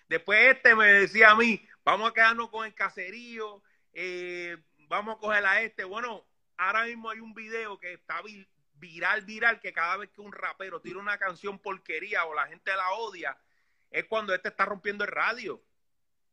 Después 0.09 0.55
este 0.55 0.75
me 0.75 0.85
decía 0.87 1.31
a 1.31 1.35
mí, 1.35 1.65
vamos 1.85 2.09
a 2.09 2.13
quedarnos 2.13 2.49
con 2.49 2.65
el 2.65 2.73
caserío, 2.73 3.61
eh, 3.93 4.57
vamos 4.89 5.15
a 5.15 5.19
coger 5.19 5.45
a 5.45 5.61
este. 5.61 5.83
Bueno, 5.83 6.25
ahora 6.57 6.83
mismo 6.85 7.09
hay 7.09 7.19
un 7.19 7.33
video 7.33 7.77
que 7.79 7.93
está 7.93 8.21
vi- 8.21 8.47
viral, 8.73 9.21
viral, 9.23 9.59
que 9.59 9.71
cada 9.73 9.97
vez 9.97 10.09
que 10.11 10.21
un 10.21 10.31
rapero 10.31 10.81
tira 10.81 10.99
una 10.99 11.17
canción 11.17 11.59
porquería 11.59 12.25
o 12.25 12.33
la 12.33 12.47
gente 12.47 12.75
la 12.75 12.91
odia, 12.93 13.37
es 13.91 14.05
cuando 14.05 14.33
este 14.33 14.49
está 14.49 14.65
rompiendo 14.65 15.03
el 15.03 15.11
radio. 15.11 15.63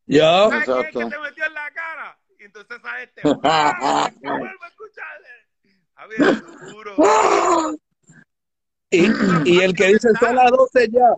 Ya. 0.06 0.48
¿Sabes 0.48 0.64
quién 0.64 0.78
es 0.78 0.84
Exacto. 0.84 0.98
que 1.00 1.06
te 1.06 1.18
metió 1.18 1.44
en 1.46 1.54
la 1.54 1.70
cara? 1.72 2.18
Y 2.38 2.44
entonces 2.44 2.80
a 2.84 3.02
este, 3.02 3.22
¡ah! 3.44 4.06
a 4.06 4.68
escucharle. 4.68 5.28
A 5.96 6.06
ver, 6.06 6.18
duro. 6.70 6.96
Y, 8.90 9.06
y 9.44 9.60
el 9.60 9.74
que 9.74 9.88
dice 9.88 10.08
son 10.18 10.36
las 10.36 10.50
12 10.50 10.88
ya. 10.90 11.14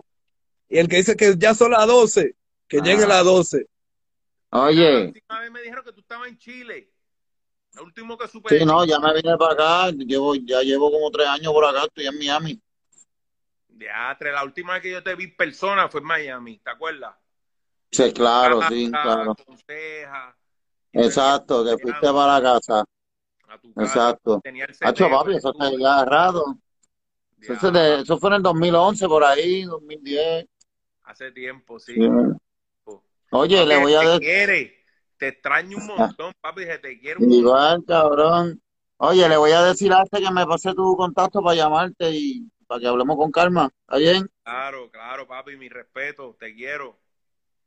Y 0.69 0.79
el 0.79 0.87
que 0.87 0.97
dice 0.97 1.15
que 1.15 1.35
ya 1.37 1.53
son 1.53 1.71
las 1.71 1.87
12, 1.87 2.35
que 2.67 2.81
llegue 2.81 3.03
Ah. 3.03 3.07
las 3.07 3.23
12. 3.25 3.65
La 4.51 4.61
Oye, 4.63 5.05
última 5.07 5.39
vez 5.41 5.51
me 5.51 5.61
dijeron 5.61 5.83
que 5.85 5.91
tú 5.91 5.99
estabas 6.01 6.29
en 6.29 6.37
Chile. 6.37 6.89
Lo 7.73 7.83
último 7.83 8.17
que 8.17 8.27
supe. 8.27 8.57
sí, 8.57 8.65
no, 8.65 8.85
ya 8.85 8.99
me 8.99 9.13
vine 9.13 9.37
para 9.37 9.53
acá, 9.53 9.91
llevo, 9.91 10.33
ya 10.35 10.61
llevo 10.61 10.91
como 10.91 11.11
tres 11.11 11.27
años 11.27 11.53
por 11.53 11.65
acá, 11.65 11.83
estoy 11.83 12.07
en 12.07 12.17
Miami. 12.17 12.61
Diatre, 13.67 14.31
la 14.31 14.43
última 14.43 14.73
vez 14.73 14.81
que 14.81 14.91
yo 14.91 15.03
te 15.03 15.13
vi 15.13 15.27
persona 15.27 15.87
fue 15.87 15.99
en 16.01 16.07
Miami, 16.07 16.57
¿te 16.59 16.71
acuerdas? 16.71 17.15
Sí, 17.91 18.11
claro, 18.13 18.61
sí, 18.67 18.89
claro. 18.89 19.35
Exacto, 20.93 21.63
que 21.63 21.77
fuiste 21.77 22.07
para 22.07 22.39
la 22.39 22.41
casa. 22.41 22.83
A 23.49 23.57
tu 23.59 23.73
casa. 23.73 23.85
Exacto. 23.87 24.41
Tenía 24.43 24.65
el 24.65 24.75
Hacho, 24.81 25.05
CD, 25.05 25.09
papi, 25.15 25.35
eso 25.35 25.51
está 25.51 25.71
ya 25.77 26.05
rato. 26.05 26.57
Eso, 27.41 27.67
es 27.67 27.73
de- 27.73 28.01
eso 28.01 28.17
fue 28.17 28.29
en 28.29 28.35
el 28.37 28.41
2011, 28.43 29.07
por 29.07 29.23
ahí, 29.23 29.63
2010. 29.63 30.45
Hace 31.03 31.31
tiempo, 31.31 31.79
sí. 31.79 31.93
Sí. 31.95 32.01
Oye, 33.31 33.57
Papi, 33.57 33.69
le 33.69 33.77
voy 33.77 33.93
a 33.93 33.99
te 33.99 34.05
decir, 34.07 34.19
quiere. 34.21 34.77
Te 35.17 35.27
extraño 35.29 35.77
un 35.77 35.87
montón, 35.87 36.31
papi, 36.41 36.63
se 36.63 36.77
te 36.79 36.99
quiere 36.99 37.17
un 37.19 37.23
montón. 37.29 37.39
igual, 37.39 37.83
cabrón. 37.87 38.61
Oye, 38.97 39.27
le 39.29 39.37
voy 39.37 39.51
a 39.51 39.63
decir 39.63 39.91
a 39.93 40.03
este 40.03 40.21
que 40.21 40.31
me 40.31 40.45
pase 40.45 40.73
tu 40.73 40.95
contacto 40.95 41.41
para 41.41 41.55
llamarte 41.55 42.11
y 42.11 42.47
para 42.67 42.79
que 42.81 42.87
hablemos 42.87 43.17
con 43.17 43.31
calma. 43.31 43.69
¿Está 43.81 43.97
bien? 43.97 44.29
Claro, 44.43 44.89
claro, 44.91 45.27
papi, 45.27 45.55
mi 45.57 45.69
respeto, 45.69 46.35
te 46.39 46.53
quiero. 46.55 46.97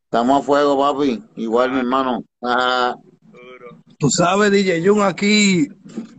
Estamos 0.05 0.41
a 0.41 0.45
fuego, 0.45 0.77
papi. 0.79 1.23
Igual, 1.37 1.71
mi 1.71 1.79
hermano. 1.79 2.23
Ah. 2.41 2.95
Tú 3.97 4.09
sabes, 4.09 4.51
DJ 4.51 4.85
Jun 4.85 5.01
aquí, 5.01 5.67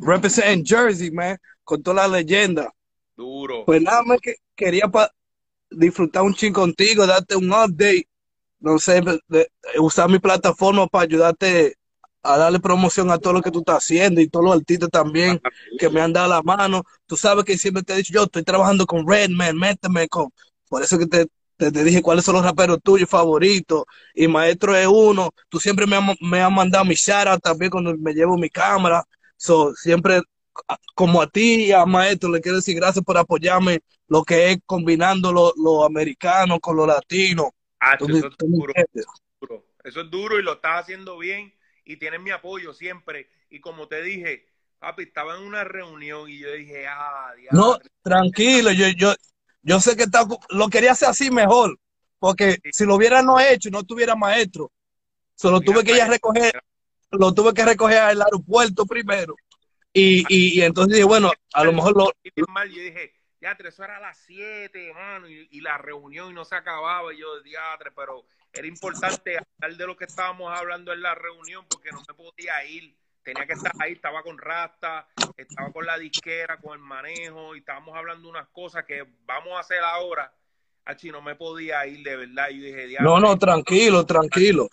represent 0.01 0.67
Jersey, 0.67 1.11
man, 1.11 1.37
con 1.65 1.83
toda 1.83 2.07
la 2.09 2.19
leyenda. 2.19 2.71
Duro. 3.17 3.65
Pues 3.67 3.83
nada 3.83 4.03
más 4.03 4.19
que 4.21 4.37
quería 4.57 4.91
disfrutar 5.71 6.23
un 6.23 6.35
chin 6.35 6.53
contigo, 6.53 7.07
darte 7.07 7.37
un 7.37 7.51
update, 7.53 8.09
no 8.61 8.79
sé, 8.79 9.03
de- 9.29 9.49
usar 9.81 10.11
mi 10.11 10.19
plataforma 10.19 10.87
para 10.89 11.05
ayudarte 11.05 11.77
a 12.23 12.39
darle 12.39 12.61
promoción 12.61 13.11
a 13.11 13.19
todo 13.19 13.35
lo 13.35 13.43
que 13.43 13.51
tú 13.51 13.61
estás 13.61 13.79
haciendo 13.79 14.21
y 14.21 14.29
todos 14.29 14.45
los 14.47 14.57
artistas 14.57 14.91
también 14.91 15.41
que 15.77 15.91
me 15.91 16.01
han 16.01 16.13
dado 16.13 16.29
la 16.29 16.43
mano. 16.43 16.83
Tú 17.07 17.17
sabes 17.17 17.45
que 17.45 17.59
siempre 17.59 17.83
te 17.83 17.95
he 17.95 17.97
dicho, 17.99 18.13
yo 18.15 18.25
estoy 18.25 18.45
trabajando 18.45 18.87
con 18.87 19.07
Redman, 19.09 19.57
méteme 19.59 20.09
con, 20.09 20.31
por 20.69 20.83
eso 20.83 20.99
que 20.99 21.07
te, 21.07 21.27
te, 21.57 21.73
te 21.73 21.85
dije 21.85 22.03
cuáles 22.03 22.25
son 22.25 22.35
los 22.37 22.45
raperos 22.45 22.79
tuyos 22.83 23.09
favoritos 23.11 23.85
y 24.15 24.29
Maestro 24.29 24.77
es 24.77 24.87
uno. 24.87 25.31
Tú 25.49 25.59
siempre 25.61 25.87
me, 25.87 25.97
has- 25.97 26.17
me 26.21 26.41
has 26.43 26.53
mandado 26.53 26.85
mi 26.85 26.95
shout 26.95 27.41
también 27.43 27.71
cuando 27.71 27.97
me 27.99 28.13
llevo 28.15 28.37
mi 28.39 28.51
cámara. 28.51 29.05
So, 29.37 29.75
siempre 29.75 30.21
como 30.95 31.23
a 31.23 31.29
ti 31.29 31.67
y 31.67 31.73
a 31.73 31.85
Maestro, 31.87 32.31
le 32.31 32.41
quiero 32.41 32.57
decir 32.57 32.77
gracias 32.77 33.05
por 33.05 33.17
apoyarme 33.17 33.81
lo 34.09 34.23
que 34.25 34.51
es 34.51 34.59
combinando 34.67 35.33
lo, 35.33 35.53
lo 35.57 35.85
americano 35.85 36.61
con 36.61 36.77
lo 36.77 36.87
latino. 36.87 37.55
Ah, 37.81 37.97
eso 38.01 38.27
es 38.29 38.37
duro. 38.39 38.73
Eso 39.85 40.01
es 40.01 40.11
duro 40.11 40.39
y 40.39 40.43
lo 40.43 40.55
estás 40.55 40.83
haciendo 40.83 41.19
bien 41.19 41.53
y 41.85 41.97
tienes 41.97 42.21
mi 42.21 42.31
apoyo 42.31 42.73
siempre. 42.73 43.29
Y 43.51 43.61
como 43.61 43.89
te 43.89 44.03
dije, 44.03 44.47
papi, 44.79 45.05
estaba 45.05 45.37
en 45.37 45.43
una 45.43 45.65
reunión 45.65 46.31
y 46.31 46.39
yo 46.39 46.53
dije, 46.53 46.87
ah, 46.87 47.33
No, 47.51 47.79
diablo. 47.79 47.81
tranquilo, 48.03 48.71
yo, 48.73 48.89
yo, 48.97 49.15
yo 49.63 49.81
sé 49.81 49.97
que 49.97 50.05
está, 50.05 50.27
lo 50.51 50.69
quería 50.69 50.93
hacer 50.93 51.09
así 51.09 51.31
mejor, 51.31 51.79
porque 52.19 52.59
si 52.71 52.85
lo 52.85 52.97
hubiera 52.97 53.23
no 53.23 53.41
hecho, 53.41 53.71
no 53.71 53.83
tuviera 53.83 54.15
maestro. 54.15 54.71
Solo 55.35 55.61
tuve 55.61 55.83
que 55.83 55.93
ir 55.93 56.03
a 56.03 56.07
recoger, 56.07 56.53
lo 57.11 57.33
tuve 57.35 57.53
que 57.53 57.65
recoger 57.65 57.99
al 57.99 58.23
aeropuerto 58.23 58.87
primero. 58.87 59.35
Y, 59.93 60.25
y, 60.29 60.59
y 60.59 60.63
entonces 60.63 60.95
dije, 60.95 61.05
bueno, 61.05 61.31
a 61.53 61.65
lo 61.65 61.73
mejor 61.73 61.97
lo, 61.97 62.13
mal, 62.49 62.71
yo 62.71 62.83
dije, 62.83 63.13
diatre, 63.41 63.69
eso 63.69 63.85
era 63.85 63.99
a 63.99 64.01
las 64.01 64.19
7, 64.27 64.93
mano, 64.95 65.29
y, 65.29 65.49
y 65.51 65.61
la 65.61 65.77
reunión 65.77 66.31
y 66.31 66.35
no 66.35 66.45
se 66.45 66.55
acababa. 66.55 67.13
Y 67.13 67.19
yo, 67.19 67.41
diatre, 67.43 67.91
pero 67.95 68.25
era 68.53 68.67
importante 68.67 69.37
hablar 69.37 69.77
de 69.77 69.87
lo 69.87 69.97
que 69.97 70.05
estábamos 70.05 70.57
hablando 70.57 70.93
en 70.93 71.03
la 71.03 71.15
reunión 71.15 71.67
porque 71.69 71.91
no 71.91 72.03
me 72.07 72.15
podía 72.15 72.65
ir. 72.65 72.95
Tenía 73.23 73.47
que 73.47 73.53
estar 73.53 73.73
ahí, 73.79 73.93
estaba 73.93 74.23
con 74.23 74.37
Rasta, 74.37 75.07
estaba 75.37 75.71
con 75.73 75.87
la 75.87 75.97
disquera, 75.97 76.59
con 76.59 76.73
el 76.73 76.81
manejo, 76.81 77.55
y 77.55 77.61
estábamos 77.61 77.95
hablando 77.97 78.29
unas 78.29 78.49
cosas 78.49 78.85
que 78.85 79.07
vamos 79.25 79.53
a 79.55 79.61
hacer 79.61 79.79
ahora. 79.79 80.33
Achi, 80.85 81.11
no 81.11 81.23
me 81.23 81.37
podía 81.37 81.87
ir 81.87 82.03
de 82.03 82.17
verdad. 82.17 82.49
Y 82.51 82.59
yo 82.59 82.67
dije, 82.67 82.87
diatre, 82.89 83.05
no, 83.05 83.21
no, 83.21 83.39
tranquilo, 83.39 84.05
tranquilo. 84.05 84.69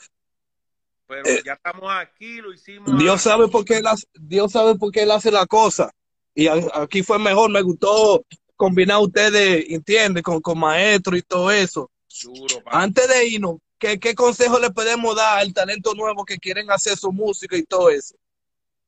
Pero 1.09 1.25
Eh, 1.29 1.43
ya 1.43 1.53
estamos 1.53 1.91
aquí, 1.91 2.39
lo 2.39 2.53
hicimos. 2.53 2.95
Dios 2.97 3.21
sabe 3.21 3.47
por 3.47 3.65
qué 3.65 3.77
él 3.77 3.87
hace, 3.87 4.07
Dios 4.13 4.51
sabe 4.51 4.75
por 4.75 4.91
qué 4.91 5.03
él 5.03 5.11
hace 5.11 5.31
la 5.31 5.45
cosa. 5.45 5.91
Y 6.33 6.47
aquí 6.47 7.03
fue 7.03 7.19
mejor, 7.19 7.51
me 7.51 7.61
gustó 7.61 8.25
combinar 8.55 8.99
ustedes, 8.99 9.65
¿entiendes? 9.69 10.23
Con, 10.23 10.41
con 10.41 10.59
maestro 10.59 11.15
y 11.15 11.21
todo 11.21 11.51
eso. 11.51 11.91
Duro. 12.23 12.63
Antes 12.69 13.07
de 13.07 13.27
irnos, 13.27 13.57
¿qué, 13.77 13.99
qué 13.99 14.15
consejo 14.15 14.59
le 14.59 14.71
podemos 14.71 15.15
dar 15.15 15.39
al 15.39 15.53
talento 15.53 15.93
nuevo 15.95 16.25
que 16.25 16.37
quieren 16.37 16.71
hacer 16.71 16.97
su 16.97 17.11
música 17.11 17.57
y 17.57 17.63
todo 17.63 17.89
eso? 17.89 18.15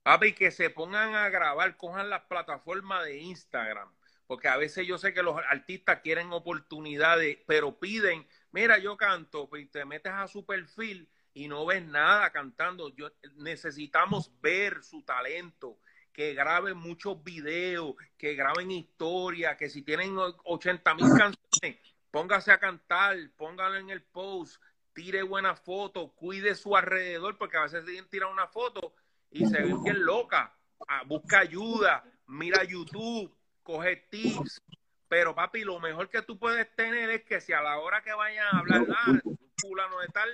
Papi, 0.04 0.34
que 0.34 0.52
se 0.52 0.70
pongan 0.70 1.14
a 1.16 1.30
grabar, 1.30 1.78
cojan 1.78 2.10
las 2.10 2.24
plataformas 2.24 3.04
de 3.06 3.20
Instagram, 3.20 3.94
porque 4.26 4.48
a 4.48 4.58
veces 4.58 4.88
yo 4.88 4.98
sé 4.98 5.14
que 5.14 5.22
los 5.24 5.38
artistas 5.50 6.02
quieren 6.02 6.32
oportunidades, 6.34 7.38
pero 7.46 7.80
piden, 7.80 8.28
mira, 8.52 8.80
yo 8.80 8.98
canto, 8.98 9.48
pues 9.50 9.70
te 9.72 9.86
metes 9.86 10.12
a 10.14 10.28
su 10.28 10.46
perfil 10.46 11.08
y 11.34 11.48
no 11.48 11.66
ves 11.66 11.86
nada 11.86 12.32
cantando. 12.32 12.90
Yo, 12.90 13.12
necesitamos 13.38 14.32
ver 14.42 14.84
su 14.84 15.04
talento, 15.04 15.80
que 16.14 16.34
graben 16.34 16.78
muchos 16.78 17.24
videos, 17.24 17.96
que 18.18 18.36
graben 18.36 18.72
historias, 18.72 19.58
que 19.58 19.70
si 19.70 19.82
tienen 19.82 20.16
80 20.18 20.96
mil 20.96 21.08
canciones, 21.08 21.80
póngase 22.12 22.52
a 22.52 22.60
cantar, 22.60 23.18
póngalo 23.38 23.78
en 23.78 23.90
el 23.90 24.04
post, 24.04 24.62
tire 24.94 25.24
buenas 25.24 25.60
fotos, 25.60 26.12
cuide 26.16 26.56
su 26.56 26.76
alrededor, 26.76 27.38
porque 27.38 27.58
a 27.58 27.64
veces 27.64 27.86
tiran 28.10 28.32
una 28.32 28.48
foto 28.48 28.94
y 29.30 29.46
se 29.46 29.62
ven 29.62 29.82
bien 29.84 30.04
loca. 30.04 30.54
Ah, 30.88 31.04
busca 31.06 31.40
ayuda, 31.40 32.04
mira 32.28 32.64
YouTube, 32.64 33.34
coge 33.64 34.08
tips. 34.10 34.62
Pero 35.08 35.36
papi, 35.36 35.64
lo 35.64 35.80
mejor 35.80 36.10
que 36.10 36.22
tú 36.22 36.40
puedes 36.40 36.74
tener 36.76 37.10
es 37.10 37.24
que 37.24 37.42
si 37.42 37.52
a 37.52 37.62
la 37.62 37.80
hora 37.80 38.02
que 38.02 38.14
vayan 38.14 38.48
a 38.48 38.60
hablar, 38.60 38.88
ah, 38.90 39.20
fulano 39.58 40.00
de 40.00 40.08
tal, 40.08 40.30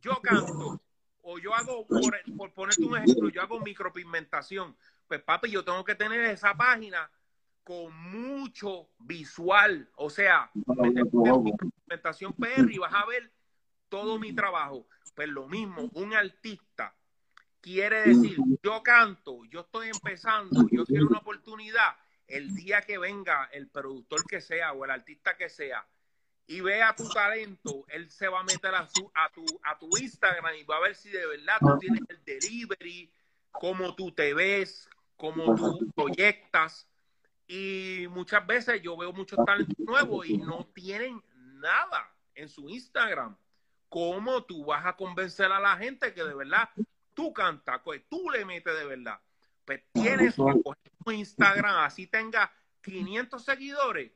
yo 0.00 0.20
canto, 0.22 0.80
o 1.22 1.38
yo 1.38 1.54
hago, 1.54 1.86
por, 1.86 2.00
por 2.36 2.52
ponerte 2.52 2.84
un 2.84 2.96
ejemplo, 2.96 3.28
yo 3.28 3.42
hago 3.42 3.60
micropigmentación. 3.60 4.76
Pues 5.06 5.22
papi, 5.22 5.50
yo 5.50 5.64
tengo 5.64 5.84
que 5.84 5.94
tener 5.94 6.20
esa 6.22 6.56
página 6.56 7.10
con 7.64 7.94
mucho 8.10 8.88
visual. 8.98 9.90
O 9.96 10.08
sea, 10.08 10.50
métete 10.54 11.10
en 11.12 11.42
mi 11.42 11.52
presentación 11.52 12.32
PR 12.32 12.70
y 12.70 12.78
vas 12.78 12.94
a 12.94 13.04
ver 13.06 13.30
todo 13.88 14.18
mi 14.18 14.32
trabajo. 14.32 14.86
Pues 15.14 15.28
lo 15.28 15.48
mismo, 15.48 15.90
un 15.94 16.14
artista 16.14 16.94
quiere 17.60 18.08
decir, 18.08 18.38
yo 18.62 18.82
canto, 18.82 19.44
yo 19.46 19.60
estoy 19.60 19.88
empezando, 19.88 20.66
yo 20.70 20.86
quiero 20.86 21.08
una 21.08 21.18
oportunidad. 21.18 21.96
El 22.26 22.54
día 22.54 22.82
que 22.82 22.98
venga 22.98 23.48
el 23.52 23.68
productor 23.68 24.24
que 24.26 24.40
sea 24.40 24.72
o 24.72 24.84
el 24.84 24.90
artista 24.90 25.36
que 25.36 25.48
sea 25.48 25.86
y 26.48 26.62
vea 26.62 26.96
tu 26.96 27.06
talento, 27.10 27.84
él 27.88 28.10
se 28.10 28.26
va 28.26 28.40
a 28.40 28.42
meter 28.42 28.74
a, 28.74 28.86
su, 28.86 29.10
a, 29.14 29.28
tu, 29.30 29.44
a 29.62 29.78
tu 29.78 29.96
Instagram 29.98 30.54
y 30.54 30.64
va 30.64 30.78
a 30.78 30.80
ver 30.80 30.94
si 30.94 31.10
de 31.10 31.26
verdad 31.26 31.58
tú 31.60 31.78
tienes 31.78 32.00
el 32.08 32.24
delivery, 32.24 33.12
cómo 33.50 33.94
tú 33.94 34.10
te 34.12 34.32
ves, 34.32 34.88
cómo 35.16 35.54
tú 35.54 35.92
proyectas. 35.94 36.88
Y 37.46 38.06
muchas 38.10 38.46
veces 38.46 38.80
yo 38.80 38.96
veo 38.96 39.12
muchos 39.12 39.38
talentos 39.44 39.78
nuevos 39.78 40.26
y 40.26 40.38
no 40.38 40.66
tienen 40.74 41.22
nada 41.36 42.10
en 42.34 42.48
su 42.48 42.66
Instagram. 42.70 43.36
¿Cómo 43.90 44.42
tú 44.44 44.64
vas 44.64 44.86
a 44.86 44.96
convencer 44.96 45.52
a 45.52 45.60
la 45.60 45.76
gente 45.76 46.14
que 46.14 46.24
de 46.24 46.34
verdad 46.34 46.70
tú 47.12 47.30
cantas, 47.34 47.82
que 47.84 48.00
tú 48.08 48.30
le 48.30 48.46
metes 48.46 48.74
de 48.74 48.86
verdad? 48.86 49.20
Pues 49.66 49.82
tienes 49.92 50.34
que 50.34 50.62
coger 50.62 50.92
tu 51.04 51.10
Instagram, 51.10 51.80
así 51.80 52.06
tenga 52.06 52.50
500 52.80 53.44
seguidores, 53.44 54.12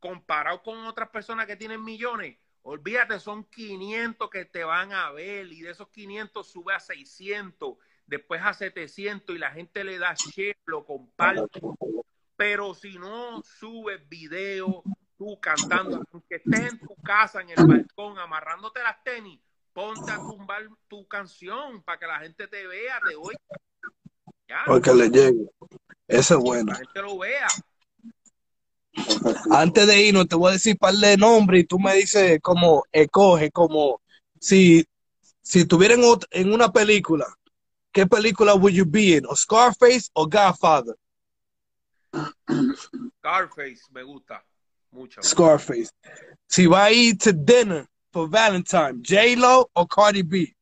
comparado 0.00 0.62
con 0.62 0.86
otras 0.86 1.08
personas 1.10 1.46
que 1.46 1.56
tienen 1.56 1.82
millones. 1.82 2.38
Olvídate, 2.62 3.20
son 3.20 3.44
500 3.44 4.28
que 4.28 4.44
te 4.44 4.64
van 4.64 4.92
a 4.92 5.10
ver 5.12 5.46
y 5.52 5.62
de 5.62 5.70
esos 5.70 5.88
500 5.88 6.50
sube 6.50 6.74
a 6.74 6.80
600, 6.80 7.76
después 8.06 8.42
a 8.42 8.54
700 8.54 9.36
y 9.36 9.38
la 9.38 9.52
gente 9.52 9.84
le 9.84 9.98
da 9.98 10.14
share, 10.14 10.56
lo 10.64 10.84
comparte. 10.84 11.60
Pero 12.36 12.74
si 12.74 12.98
no 12.98 13.40
subes 13.42 14.06
video, 14.08 14.82
tú 15.16 15.38
cantando, 15.40 16.02
aunque 16.12 16.36
estés 16.36 16.72
en 16.72 16.78
tu 16.80 16.94
casa, 16.96 17.40
en 17.40 17.50
el 17.50 17.66
balcón, 17.66 18.18
amarrándote 18.18 18.82
las 18.82 19.02
tenis, 19.04 19.40
ponte 19.72 20.10
a 20.10 20.16
tumbar 20.16 20.66
tu 20.88 21.06
canción 21.06 21.82
para 21.82 21.98
que 21.98 22.06
la 22.06 22.18
gente 22.18 22.48
te 22.48 22.66
vea, 22.66 23.00
te 23.06 23.14
oiga. 23.14 23.38
Ya, 24.48 24.62
Porque 24.66 24.92
le 24.92 25.08
llegue. 25.08 25.50
Esa 26.08 26.34
es 26.34 26.40
buena. 26.40 26.72
la 26.72 26.78
gente 26.78 27.02
lo 27.02 27.18
vea. 27.18 27.46
Antes 29.50 29.86
de 29.86 30.02
irnos, 30.02 30.28
te 30.28 30.36
voy 30.36 30.50
a 30.50 30.52
decir 30.54 30.74
un 30.74 30.78
par 30.78 30.94
de 30.94 31.16
nombres 31.16 31.62
y 31.62 31.64
tú 31.66 31.78
me 31.78 31.94
dices 31.94 32.38
como 32.42 32.84
escoge, 32.92 33.50
como 33.50 34.00
si, 34.40 34.84
si 35.42 35.64
ot- 35.64 36.26
en 36.30 36.52
una 36.52 36.72
película, 36.72 37.26
¿qué 37.92 38.06
película 38.06 38.54
would 38.54 38.72
you 38.72 38.84
be 38.86 39.16
in? 39.16 39.26
¿O 39.26 39.34
Scarface 39.36 40.08
o 40.14 40.26
Godfather? 40.26 40.94
Scarface 43.18 43.80
me 43.92 44.02
gusta 44.02 44.44
mucho. 44.90 45.22
Scarface. 45.22 45.90
Si 46.48 46.66
va 46.66 46.84
a 46.84 46.92
ir 46.92 47.16
to 47.18 47.32
dinner 47.32 47.86
for 48.12 48.28
Valentine, 48.28 49.02
J-Lo 49.02 49.68
o 49.74 49.86
Cardi 49.86 50.22
B? 50.22 50.54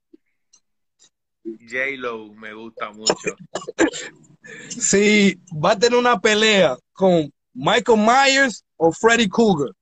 J-Lo 1.45 2.33
me 2.35 2.53
gusta 2.55 2.91
mucho. 2.91 3.37
Si 4.69 5.35
va 5.53 5.73
a 5.73 5.79
tener 5.79 5.99
una 5.99 6.21
pelea 6.21 6.77
con 6.93 7.33
Michael 7.55 7.99
Myers 7.99 8.65
o 8.77 8.93
Freddy 8.93 9.29
Krueger. 9.29 9.73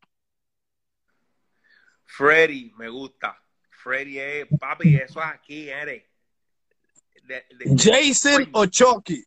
Freddy 2.04 2.72
me 2.76 2.88
gusta. 2.88 3.36
Freddy 3.70 4.18
es, 4.18 4.46
papi, 4.60 4.96
eso 4.96 5.20
es 5.20 5.26
aquí, 5.26 5.68
eres. 5.68 6.04
De- 7.24 7.46
de- 7.50 7.76
Jason 7.76 8.50
o 8.52 8.66
Chucky. 8.66 9.24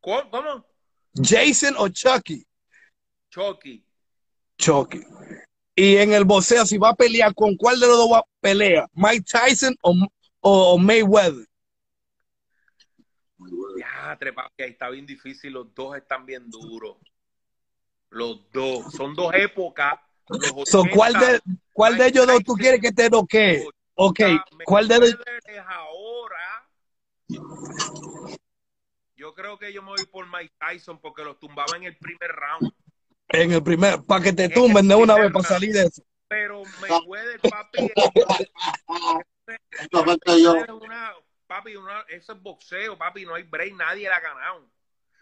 ¿Cómo? 0.00 0.30
¿Cómo? 0.30 0.66
Jason 1.14 1.74
o 1.78 1.88
Chucky. 1.88 2.46
Chucky. 3.30 3.84
Chucky. 4.58 5.00
Y 5.74 5.96
en 5.96 6.12
el 6.12 6.24
boxeo, 6.24 6.64
si 6.64 6.78
va 6.78 6.90
a 6.90 6.94
pelear, 6.94 7.34
¿con 7.34 7.56
cuál 7.56 7.80
de 7.80 7.86
los 7.86 7.96
dos 7.96 8.12
va 8.12 8.18
a 8.18 8.24
pelear? 8.40 8.88
¿Mike 8.92 9.24
Tyson 9.28 9.74
o, 9.82 10.06
o 10.40 10.78
Mayweather? 10.78 11.46
Ya, 13.78 14.16
papi, 14.34 14.62
ahí 14.62 14.70
está 14.70 14.88
bien 14.90 15.04
difícil. 15.04 15.52
Los 15.52 15.74
dos 15.74 15.96
están 15.96 16.24
bien 16.24 16.48
duros. 16.48 16.96
Los 18.14 18.50
dos. 18.52 18.92
Son 18.92 19.14
dos 19.14 19.34
épocas. 19.34 19.94
So, 20.64 20.84
¿cuál, 20.90 21.14
80, 21.16 21.32
de, 21.32 21.40
¿Cuál 21.70 21.98
de 21.98 22.06
ellos 22.06 22.26
dos 22.26 22.42
tú 22.44 22.54
quieres 22.54 22.80
que 22.80 22.92
te 22.92 23.10
noquee? 23.10 23.68
Ok, 23.94 24.20
¿cuál 24.64 24.88
de 24.88 24.98
los... 25.00 25.10
Mayweather 25.10 25.42
es 25.48 25.62
ahora? 25.68 26.70
Yo 29.14 29.34
creo 29.34 29.58
que 29.58 29.70
yo 29.70 29.82
me 29.82 29.90
voy 29.90 30.06
por 30.06 30.26
Mike 30.26 30.54
Tyson 30.58 30.98
porque 30.98 31.22
los 31.24 31.38
tumbaba 31.38 31.76
en 31.76 31.82
el 31.82 31.98
primer 31.98 32.30
round. 32.30 32.72
En 33.28 33.52
el 33.52 33.62
primer, 33.62 34.02
para 34.04 34.24
que 34.24 34.32
te 34.32 34.48
tumben 34.48 34.88
de 34.88 34.94
una 34.94 35.16
vez 35.16 35.30
para 35.30 35.46
salir 35.46 35.74
de 35.74 35.82
eso. 35.82 36.02
Pero 36.26 36.62
Mayweather, 36.80 37.40
papi, 37.42 37.78
es 39.46 40.48
una, 40.70 41.12
papi, 41.46 41.76
una, 41.76 42.00
eso 42.08 42.32
es 42.32 42.42
boxeo, 42.42 42.96
papi, 42.96 43.26
no 43.26 43.34
hay 43.34 43.42
break, 43.42 43.74
nadie 43.74 44.08
la 44.08 44.16
ha 44.16 44.20
ganado. 44.20 44.70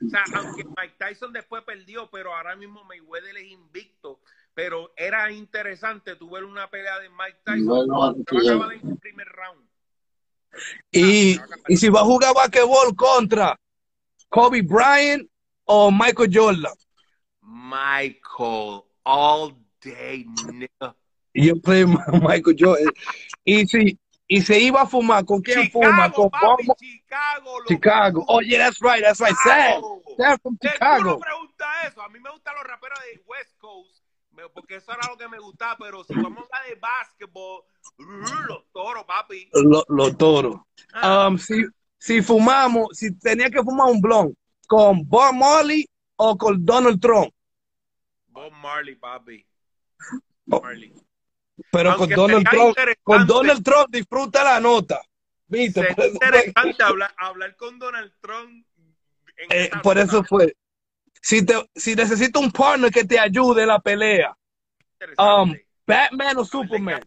O 0.06 0.10
sea, 0.10 0.24
aunque 0.34 0.64
Mike 0.64 0.94
Tyson 0.98 1.32
después 1.32 1.62
perdió, 1.64 2.08
pero 2.10 2.34
ahora 2.34 2.56
mismo 2.56 2.84
Mayweather 2.84 3.36
es 3.36 3.50
invicto. 3.50 4.20
Pero 4.54 4.92
era 4.96 5.30
interesante 5.30 6.16
tu 6.16 6.30
ver 6.30 6.44
una 6.44 6.68
pelea 6.68 6.98
de 6.98 7.08
Mike 7.08 7.38
Tyson. 7.44 7.66
Bueno, 7.66 8.14
se 8.28 8.34
va 8.34 8.40
a 8.40 8.54
acabar 8.54 8.72
en 8.74 8.88
el 8.88 8.98
primer 8.98 9.28
round. 9.28 9.66
Y, 10.90 11.38
y 11.68 11.76
si 11.76 11.88
va 11.88 12.00
a 12.00 12.04
jugar 12.04 12.34
basquetbol 12.34 12.94
contra 12.94 13.58
Kobe 14.28 14.62
Bryant 14.62 15.28
o 15.64 15.90
Michael 15.90 16.30
Jordan. 16.32 16.72
Michael, 17.40 18.82
all 19.04 19.54
day, 19.82 20.26
nigga. 20.52 20.94
Y 21.32 21.48
yo 21.48 21.56
play 21.56 21.86
Michael 22.12 22.56
Jordan. 22.58 22.92
Y 23.44 23.66
si, 23.66 23.98
y 24.36 24.40
se 24.42 24.58
iba 24.60 24.82
a 24.82 24.86
fumar, 24.86 25.24
¿con 25.24 25.40
quién 25.42 25.70
fuma? 25.70 26.06
Chicago, 26.06 26.14
Con 26.14 26.30
papi, 26.30 26.66
Bob- 26.66 26.76
Chicago. 26.78 27.58
loco. 27.58 27.64
Chicago. 27.68 28.24
Oh, 28.28 28.40
yeah, 28.40 28.58
that's 28.64 28.80
right, 28.80 29.02
that's 29.02 29.20
right. 29.20 29.34
Sam. 29.44 29.82
Sam 30.16 30.38
from 30.42 30.58
Chicago. 30.62 31.18
preguntas 31.18 31.68
eso. 31.88 32.00
A 32.02 32.08
mí 32.08 32.18
me 32.20 32.30
gustan 32.30 32.54
los 32.54 32.64
raperos 32.64 32.98
de 33.00 33.22
West 33.26 33.56
Coast, 33.58 34.02
me- 34.30 34.48
porque 34.54 34.76
eso 34.76 34.92
era 34.92 35.06
lo 35.10 35.16
que 35.18 35.28
me 35.28 35.38
gustaba. 35.38 35.76
Pero 35.78 36.02
si 36.04 36.14
vamos 36.14 36.44
a 36.50 36.56
hablar 36.56 36.68
de 36.68 36.80
básquetbol, 36.80 37.62
los 38.48 38.64
toros, 38.72 39.04
papi. 39.04 39.48
Lo- 39.52 39.84
Los 39.88 40.16
toros. 40.16 40.60
Ah, 40.94 41.28
Um, 41.28 41.36
si, 41.38 41.64
si 41.98 42.22
fumamos, 42.22 42.88
si 42.96 43.14
tenía 43.18 43.50
que 43.50 43.62
fumar 43.62 43.88
un 43.90 44.00
blon, 44.00 44.34
¿con 44.66 45.06
Bob 45.06 45.34
Marley 45.34 45.86
o 46.16 46.36
con 46.38 46.64
Donald 46.64 47.00
Trump? 47.00 47.30
Bob 48.28 48.50
Marley, 48.52 48.94
papi. 48.96 49.46
Oh. 50.50 50.60
Marley. 50.62 50.92
Pero 51.70 51.96
con 51.96 52.08
Donald 52.10 52.48
Trump, 52.48 52.76
con 53.02 53.26
Donald 53.26 53.62
Trump 53.62 53.88
disfruta 53.90 54.44
la 54.44 54.60
nota. 54.60 55.00
¿Viste? 55.46 55.86
Sería 55.94 56.46
interesante 56.46 56.82
hablar, 56.82 57.14
hablar 57.18 57.56
con 57.56 57.78
Donald 57.78 58.12
Trump. 58.20 58.66
en 59.36 59.46
eh, 59.50 59.70
por 59.82 59.96
nota. 59.96 60.02
eso 60.08 60.24
fue. 60.24 60.56
Si, 61.20 61.44
te, 61.44 61.54
si 61.74 61.94
necesito 61.94 62.40
un 62.40 62.50
partner 62.50 62.90
que 62.90 63.04
te 63.04 63.18
ayude 63.18 63.62
en 63.62 63.68
la 63.68 63.78
pelea, 63.78 64.36
um. 65.18 65.54
Batman 65.86 66.38
o 66.38 66.44
Superman. 66.44 67.02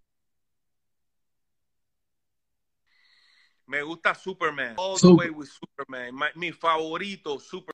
Me 3.68 3.82
gusta 3.82 4.14
Superman. 4.14 4.76
All 4.78 4.94
the 4.96 5.00
Super- 5.00 5.26
way 5.26 5.30
with 5.32 5.48
Superman. 5.48 6.14
My- 6.14 6.32
mi 6.36 6.52
favorito, 6.52 7.40
Superman. 7.40 7.74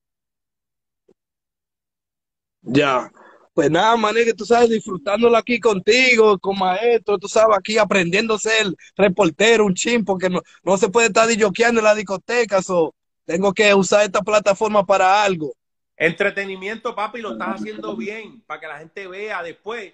Ya. 2.61 3.11
Pues 3.53 3.69
nada, 3.69 3.97
mané, 3.97 4.23
que 4.23 4.33
tú 4.33 4.45
sabes, 4.45 4.69
disfrutándolo 4.69 5.35
aquí 5.35 5.59
contigo, 5.59 6.39
con 6.39 6.57
maestro, 6.57 7.17
tú 7.17 7.27
sabes, 7.27 7.57
aquí 7.57 7.77
aprendiendo 7.77 8.35
a 8.35 8.39
ser 8.39 8.67
reportero, 8.95 9.65
un 9.65 9.73
chin, 9.73 10.05
porque 10.05 10.29
no, 10.29 10.41
no 10.63 10.77
se 10.77 10.87
puede 10.87 11.07
estar 11.07 11.27
disjoqueando 11.27 11.81
en 11.81 11.85
la 11.85 11.95
discoteca, 11.95 12.61
so, 12.61 12.95
tengo 13.25 13.53
que 13.53 13.73
usar 13.73 14.03
esta 14.03 14.21
plataforma 14.21 14.85
para 14.85 15.21
algo. 15.23 15.53
Entretenimiento, 15.97 16.95
papi, 16.95 17.21
lo 17.21 17.33
estás 17.33 17.59
haciendo 17.61 17.95
bien 17.95 18.41
para 18.47 18.59
que 18.59 18.67
la 18.67 18.79
gente 18.79 19.07
vea 19.07 19.43
después. 19.43 19.93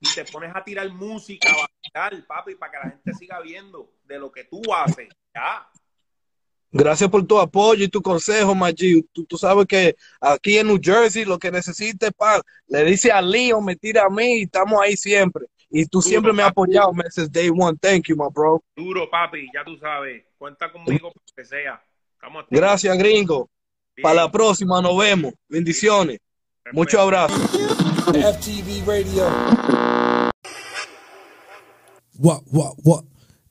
y 0.00 0.14
te 0.14 0.24
pones 0.24 0.54
a 0.54 0.64
tirar 0.64 0.88
música, 0.90 1.48
a 1.50 2.00
bailar, 2.02 2.26
papi, 2.26 2.54
para 2.54 2.72
que 2.72 2.78
la 2.78 2.90
gente 2.90 3.14
siga 3.14 3.40
viendo 3.40 3.92
de 4.04 4.18
lo 4.18 4.32
que 4.32 4.44
tú 4.44 4.60
haces. 4.74 5.08
Ya. 5.34 5.70
Gracias 6.72 7.10
por 7.10 7.26
tu 7.26 7.38
apoyo 7.38 7.84
y 7.84 7.88
tu 7.88 8.00
consejo, 8.00 8.54
Maggi. 8.54 9.02
Tú, 9.12 9.24
tú 9.24 9.36
sabes 9.36 9.66
que 9.66 9.96
aquí 10.20 10.58
en 10.58 10.68
New 10.68 10.78
Jersey 10.80 11.24
lo 11.24 11.38
que 11.38 11.50
necesites, 11.50 12.12
pa, 12.16 12.40
le 12.68 12.84
dice 12.84 13.10
a 13.10 13.20
Leon, 13.20 13.64
me 13.64 13.74
tira 13.74 14.04
a 14.06 14.10
mí 14.10 14.38
y 14.38 14.42
estamos 14.42 14.80
ahí 14.80 14.96
siempre. 14.96 15.46
Y 15.68 15.86
tú 15.86 16.02
siempre 16.02 16.32
me 16.32 16.42
has 16.42 16.50
apoyado, 16.50 16.92
Mrs. 16.92 17.30
Day 17.30 17.48
One. 17.48 17.78
Thank 17.80 18.08
you, 18.08 18.16
my 18.16 18.28
bro. 18.32 18.62
Duro, 18.76 19.08
papi, 19.08 19.48
ya 19.54 19.64
tú 19.64 19.76
sabes. 19.78 20.24
Cuenta 20.36 20.70
conmigo 20.70 21.12
para 21.12 21.24
lo 21.26 21.34
que 21.36 21.44
sea. 21.44 21.82
Estamos. 22.14 22.44
Gracias, 22.50 22.98
gringo. 22.98 23.48
Bien. 23.94 24.02
Para 24.02 24.14
la 24.16 24.30
próxima 24.30 24.80
nos 24.82 24.96
vemos. 24.98 25.32
Bendiciones. 25.48 26.18
Mucho 26.72 27.00
abrazo. 27.00 27.34
FTV 28.12 28.86
Radio. 28.86 29.26
What, 32.18 32.42
what, 32.50 32.74
what? 32.84 33.09